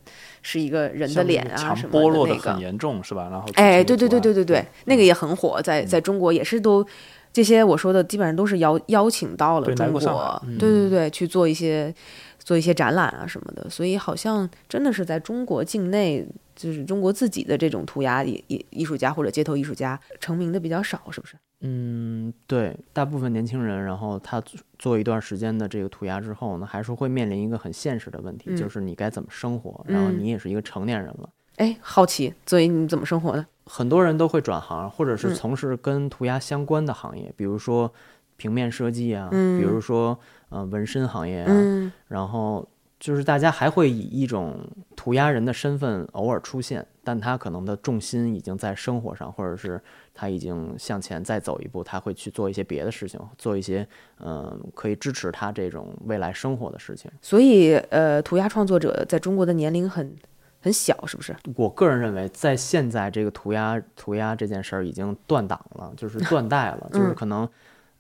[0.44, 2.62] 是一个人的脸啊墙什么剥落的那个的很。
[2.62, 3.28] 严重是吧？
[3.32, 6.86] 然后哎，对对对对对对，那个也很火，在在中国也是都
[7.34, 11.94] 这些我说的基本上都是邀邀请到了中国，对对对，去做一些
[12.38, 16.24] 做一些展览啊什么的，所以好像真的是在中国境内。
[16.58, 21.36] 就是中国自己的这种涂鸦艺艺艺术家或者街头艺术家成名的比较少，是不是？
[21.62, 29.84] 嗯，对，大部分年轻人，然后他做做一段时间的这个涂鸦之后呢，还是会面临一个很现实的问题，嗯就是你该怎么生活。
[29.88, 33.44] 然后嗯你也是一个成年人了，哎，好奇，所以你怎么生活的？
[33.66, 37.92] 很多人都会转行，或者是嗯从事跟涂鸦相关的行业，比如说
[38.36, 40.18] 平面设计啊，嗯比如说
[40.50, 42.68] 呃纹身行业啊，嗯然后
[43.00, 44.60] 就是大家还会以一种
[44.96, 49.82] 涂鸦人的身份偶尔出现，但他可能的重心已经在生活上，或者是
[50.20, 53.88] 他已经向前再走一步，他会去做一些别的事情，做一些
[54.20, 57.12] 嗯、呃可以支持他这种未来生活的事情。
[57.22, 60.12] 所以，呃，涂鸦创作者在中国的年龄很
[60.60, 61.36] 很小，是不是？
[61.56, 67.48] 我个人认为，在现在这个涂鸦涂鸦这件事儿已经断档了，就是断 代了，就是嗯可能。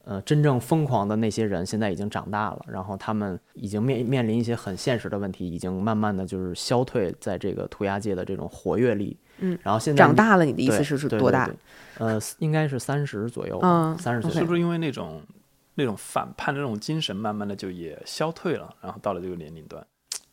[0.09, 9.17] 呃，真正疯狂的那些人现在已经长大了，然后他们已经面面临一些很现实的问题，已经慢慢的就是消退在这个涂鸦界的这种活跃力。
[9.39, 11.47] 嗯，然后现在长大了，你的意思是是多大？
[11.47, 11.59] 对对对
[11.97, 15.21] 呃，应该是三十左右嗯三十岁是不是因为那种
[15.75, 19.85] 那种反叛的那种精神，慢慢的就也消退了，然后到了这个年龄段，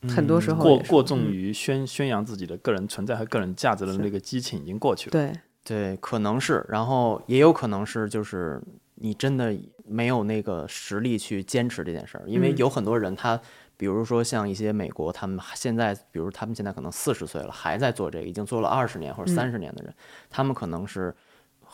[0.09, 5.13] 很多时候过过重嗯于宣宣扬自己的个人存在和个人价值的那个激情已经过去了。
[5.13, 5.33] 对，
[5.65, 8.61] 对，可能是，然后也有可能是，就是
[8.97, 9.55] 你真的
[9.87, 13.39] 没有那个实力去坚持这件事儿，因为嗯有很多人他，
[13.77, 19.95] 比如说像一些美国，他们现在，比如他们现在可能四十岁了，还在做这个，已经做了二十年或者嗯三十年的人，
[20.31, 21.15] 他们可能是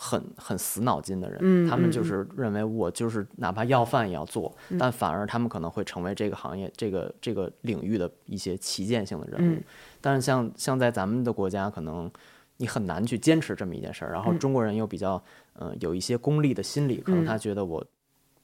[0.03, 9.57] 很很死脑筋的人，嗯他们就嗯嗯是认为我就是哪怕要饭也要做，嗯但反而他们可能会成为这个行业这个这个领域的一些旗舰性的人物。
[9.57, 9.63] 嗯
[10.01, 12.11] 但是像像在咱们的国家，可能
[12.57, 14.13] 你很难去坚持这么一件事儿。
[14.13, 15.23] 然后嗯中国人又比较
[15.53, 17.85] 呃有一些功利的心理，可能嗯他觉得我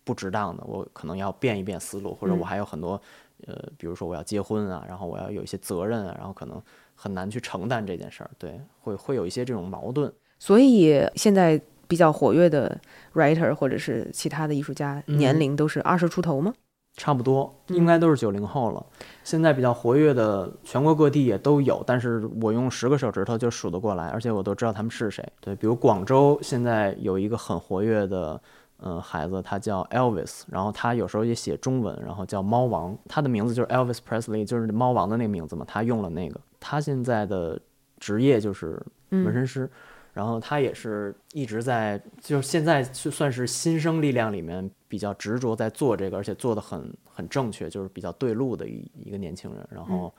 [0.04, 3.00] 不值当的，我可能要变一变思路，或者我嗯还有很多
[3.46, 6.62] 呃，比如说我要结婚啊，然后我要有一些责任啊，然后可能
[6.94, 8.30] 很难去承担这件事儿。
[8.38, 10.12] 对，会会有一些这种矛盾。
[10.38, 12.78] 所以现在比较活跃的
[13.14, 16.52] writer 或者是其他的艺术家，嗯年龄都是二十出头吗？
[16.96, 18.84] 差不多，嗯应该都是九零后了。
[19.22, 25.22] 现在比较活跃的，全国各地也都有，但是我用十个手指头就数得过来，而且我都知道他们是谁。
[25.40, 28.40] 对，比如广州现在有一个很活跃的，
[28.78, 36.40] 嗯，孩子，他叫 Elvis，然后他有时候也写中文，然后叫猫王，他的名字就是 Elvis Presley，就是猫王的那个名字嘛，他用了那个。
[36.58, 37.60] 他现在的
[38.00, 39.70] 职业就是纹嗯身师。
[40.16, 49.68] 然后他也是一直在，就是现在就算是新生力量里面比较执着在做这个，而且做的很很正确，就是比较对路的一一个年轻人。
[49.70, 50.10] 然后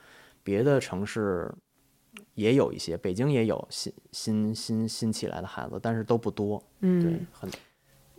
[0.44, 1.52] 别的城市
[2.34, 7.50] 也有一些，北京也有新新新新起来的孩子，但是都不多，对嗯，，很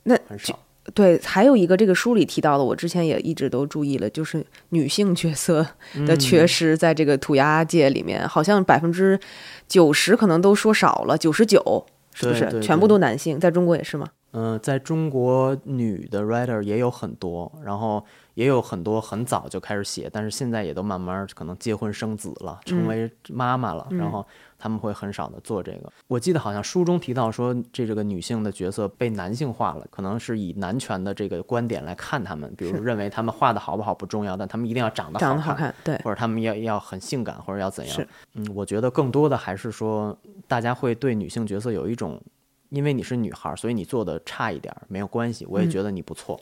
[0.04, 0.60] 那很少。
[0.94, 5.66] 对，还有一个这个书里提到的，我之前也一直都注意了，就是女性角色
[6.08, 9.20] 的缺嗯失，在这个涂鸦界里面，好像百分之
[9.68, 13.40] 九十可能都说少了，九十九是不是全部都男性？
[13.40, 14.08] 在中国也是吗？
[14.32, 18.04] 嗯、在中国女的 writer 也有很多，然后
[18.36, 24.26] 也有很多很早就开始写，但是现在也都慢慢可能结婚生子了，成嗯为妈妈了，嗯然后
[24.58, 25.92] 他们会很少的做这个。
[26.08, 38.06] 我记得好像书中提到说，这这个女性的角色被男性化了，可能是以男权的这个观点来看他们，比如认为他们画的好不好不重要，但他们一定要长得长得好好看，对，或者他们要要很性感，或者要怎样？
[38.36, 40.18] 嗯，我觉得更多的还是说，
[40.48, 42.22] 大家会对女性角色有一种，
[42.70, 45.70] 因为你是女孩儿，所以你做的差一点儿没有关系，我也嗯。
[45.70, 46.40] 觉得你不错，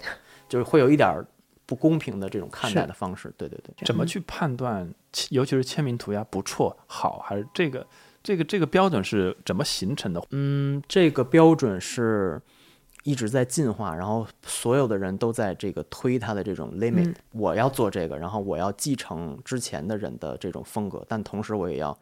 [0.47, 1.25] 就是会有一点儿
[1.65, 3.33] 不公平的这种看待的方式。
[3.37, 4.93] 对对对，怎么去判断，
[5.29, 7.85] 尤其是签名涂鸦不错、好，还是这个
[8.23, 10.21] 这个这个标准是怎么形成的？
[10.31, 12.41] 嗯，这个标准是
[13.03, 21.97] 一直在进化，然后所有的人都在这个推它的这种 limit，、嗯我要做这个，然后我要继承之前的人的这种风格，但同时我也要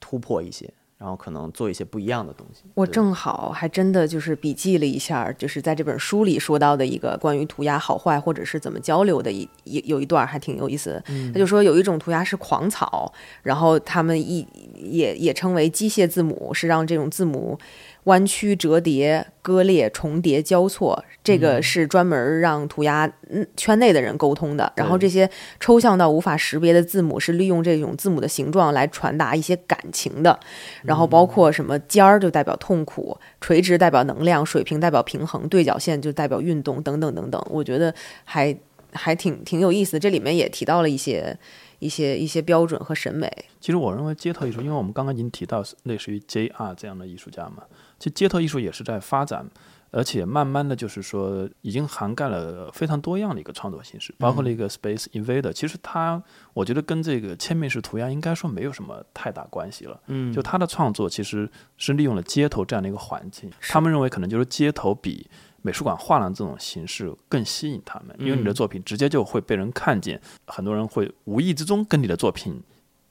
[0.00, 0.70] 突破一些，
[1.04, 2.62] 然后可能做一些不一样的东西。
[2.72, 11.04] 我正好还真的就是笔记了一下，就是在这本书里说到的一个关于涂鸦好坏或者是怎么交流的一一有一段还挺有意思的。
[11.30, 17.58] 他就说有一种涂鸦是狂草，然后他们一也也称为机械字母，是让这种字母
[18.04, 24.70] 弯曲、折叠、割裂、重叠、交错，这个是专门让涂鸦嗯圈内的人沟通的。
[24.76, 25.28] 然后这些
[25.58, 30.38] 抽象到无法识别的字母是利用这种字母的形状来传达一些感情的。
[30.82, 37.42] 然后包括什么尖儿就代表痛苦，垂直代表能量，水平代表平衡，对角线就代表运动，等等等等。
[37.48, 37.94] 我觉得
[38.24, 38.54] 还
[38.92, 39.98] 还挺挺有意思的。
[39.98, 41.36] 这里面也提到了一些
[41.78, 43.30] 一些一些标准和审美。
[43.60, 47.62] 其实我认为街头艺术，因为我们刚刚已经提到类似于 JR 这样的艺术家嘛，
[48.04, 49.48] 其实街头艺术也是在发展，
[49.90, 55.50] 而且慢慢的就是说已经涵盖了非常多样的一个创作形式，包括了一个 Space Invader。
[55.54, 59.98] 其实它我觉得跟这个千面式涂鸦应该说没有什么太大关系了。
[60.08, 65.26] 嗯，就他的创作其实是利用了街头这样的一个环境，他们认为可能就是街头比
[65.62, 72.62] 美术馆画廊这种形式更吸引他们，因为你的作品直接就会被人看见，很多人会无意之中跟你的作品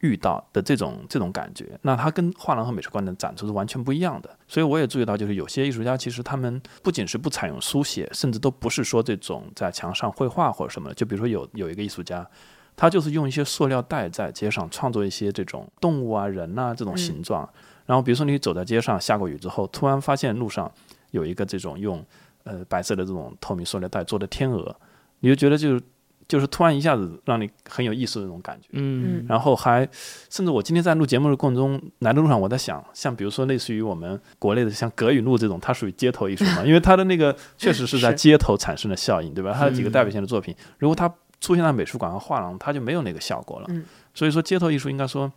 [0.03, 4.29] 遇到的这种这种感觉，那它跟画廊和美术馆的展出是完全不一样的。
[4.49, 10.93] 所以我也注意到，就是有些艺术家其实他们不仅是不采用书写，甚至都不是说这种在墙上绘画或者什么的。
[10.93, 12.29] 就比如说有有一个艺术家，
[12.75, 17.49] 他就是用一些塑料袋在街上创作一些这种动物啊、人呐、这种形状。
[17.85, 20.69] 然后比如说你走在街上，下过雨之后，突然发现路上
[21.11, 22.05] 有一个这种用
[22.43, 24.75] 呃白色的这种透明塑料袋做的天鹅，
[25.21, 25.81] 你就觉得就是
[26.27, 28.69] 就是突然一下子让你很有意思的那种感觉。
[28.71, 29.87] 嗯然后还
[30.29, 39.53] 甚至我今天在录节目的过程中，来的路上我在想，像比如说类似于我们国内的像葛雨露这种，它属于街头艺术嘛， 因为它的那个确实是在街头产生的效应，对吧？
[39.53, 43.65] 它的几个代表性的作品，如果它出现在美术馆和画廊，它就没有那个效果了。
[43.69, 43.83] 嗯
[44.15, 45.31] 所以说街头艺术应该说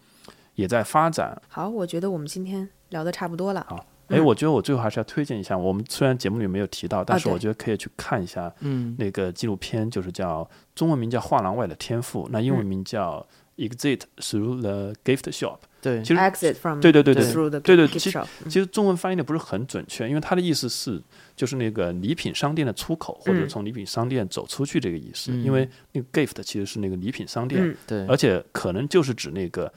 [0.55, 1.41] 也在发展。
[1.49, 3.65] 好，我觉得我们今天聊的差不多了。
[3.69, 4.25] 好哎，嗯。
[4.25, 8.95] 我觉得我最后还是要推荐一下，我们虽然节目里没有提到，但是我觉得可以去看一下嗯。
[8.99, 12.67] 那个纪录片，就是叫中文名叫《画廊外的天赋》，那英文嗯。
[12.67, 13.27] 名叫
[13.57, 15.59] Exit Through the Gift Shop。
[15.81, 17.23] 对，其实 Exit from 对对对对
[17.61, 18.51] 对对其 shop 嗯。
[18.51, 21.01] 其实中文翻译的不是很准确，因为它的意思是
[21.37, 23.49] 就是那个礼品商店的出口，或者嗯。
[23.49, 25.31] 从礼品商店走出去这个意思。
[25.33, 25.45] 嗯。
[25.45, 29.73] 因为那个 gift 其实是那个礼品商店，嗯对，而且可能就是指那个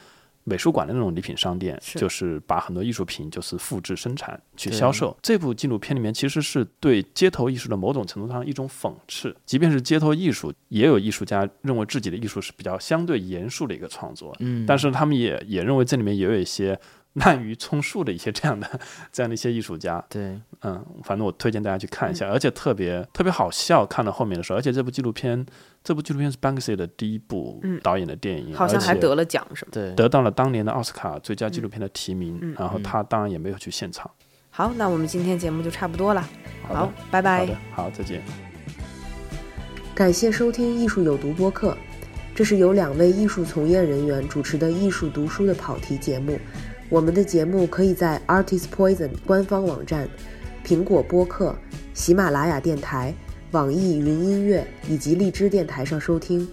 [0.50, 2.00] 美术馆的那种礼品商店，是。
[2.00, 5.16] 就是把很多艺术品就是复制生产去销售。
[5.22, 16.80] 这部纪录片里面其实是对街头艺术的某种程度上一种讽刺，即便是街头艺术，也有艺术家认为自己的艺术是比较相对严肃的一个创作，嗯，但是他们也也认为这里面也有一些
[17.16, 18.80] 滥竽充数的一些这样的
[19.12, 25.46] 这样的一些艺术家，对，嗯，反正我推荐大家去看一嗯下，而且特别特别好笑，看到后面的时候，而且这部纪录片，
[25.84, 29.72] 这部纪录片是 Banksy 的第一部嗯导演的电影，好像还得了奖什么。
[29.72, 34.10] 对，得到了当年的奥斯卡最佳纪录片的提名，嗯然后他当然也没有去现场。
[34.52, 36.22] 好，那我们今天节目就差不多了。
[36.68, 37.40] 好好，拜拜。
[37.40, 38.22] 好的，好，再见。
[39.96, 41.76] 感谢收听《艺术有毒》播客，
[42.34, 46.40] 这是由两位艺术从业人员主持的艺术读书的跑题节目。
[46.90, 50.10] 我们的节目可以在 Artist Poison 官方网站、
[50.66, 51.56] 苹果播客、
[51.94, 53.14] 喜马拉雅电台、
[53.52, 56.48] 网易云音乐以及荔枝电台上收听。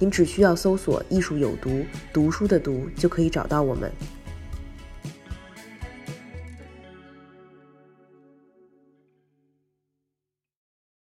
[0.00, 3.88] 您只需要搜索“艺术有毒”，读书的读就可以找到我们。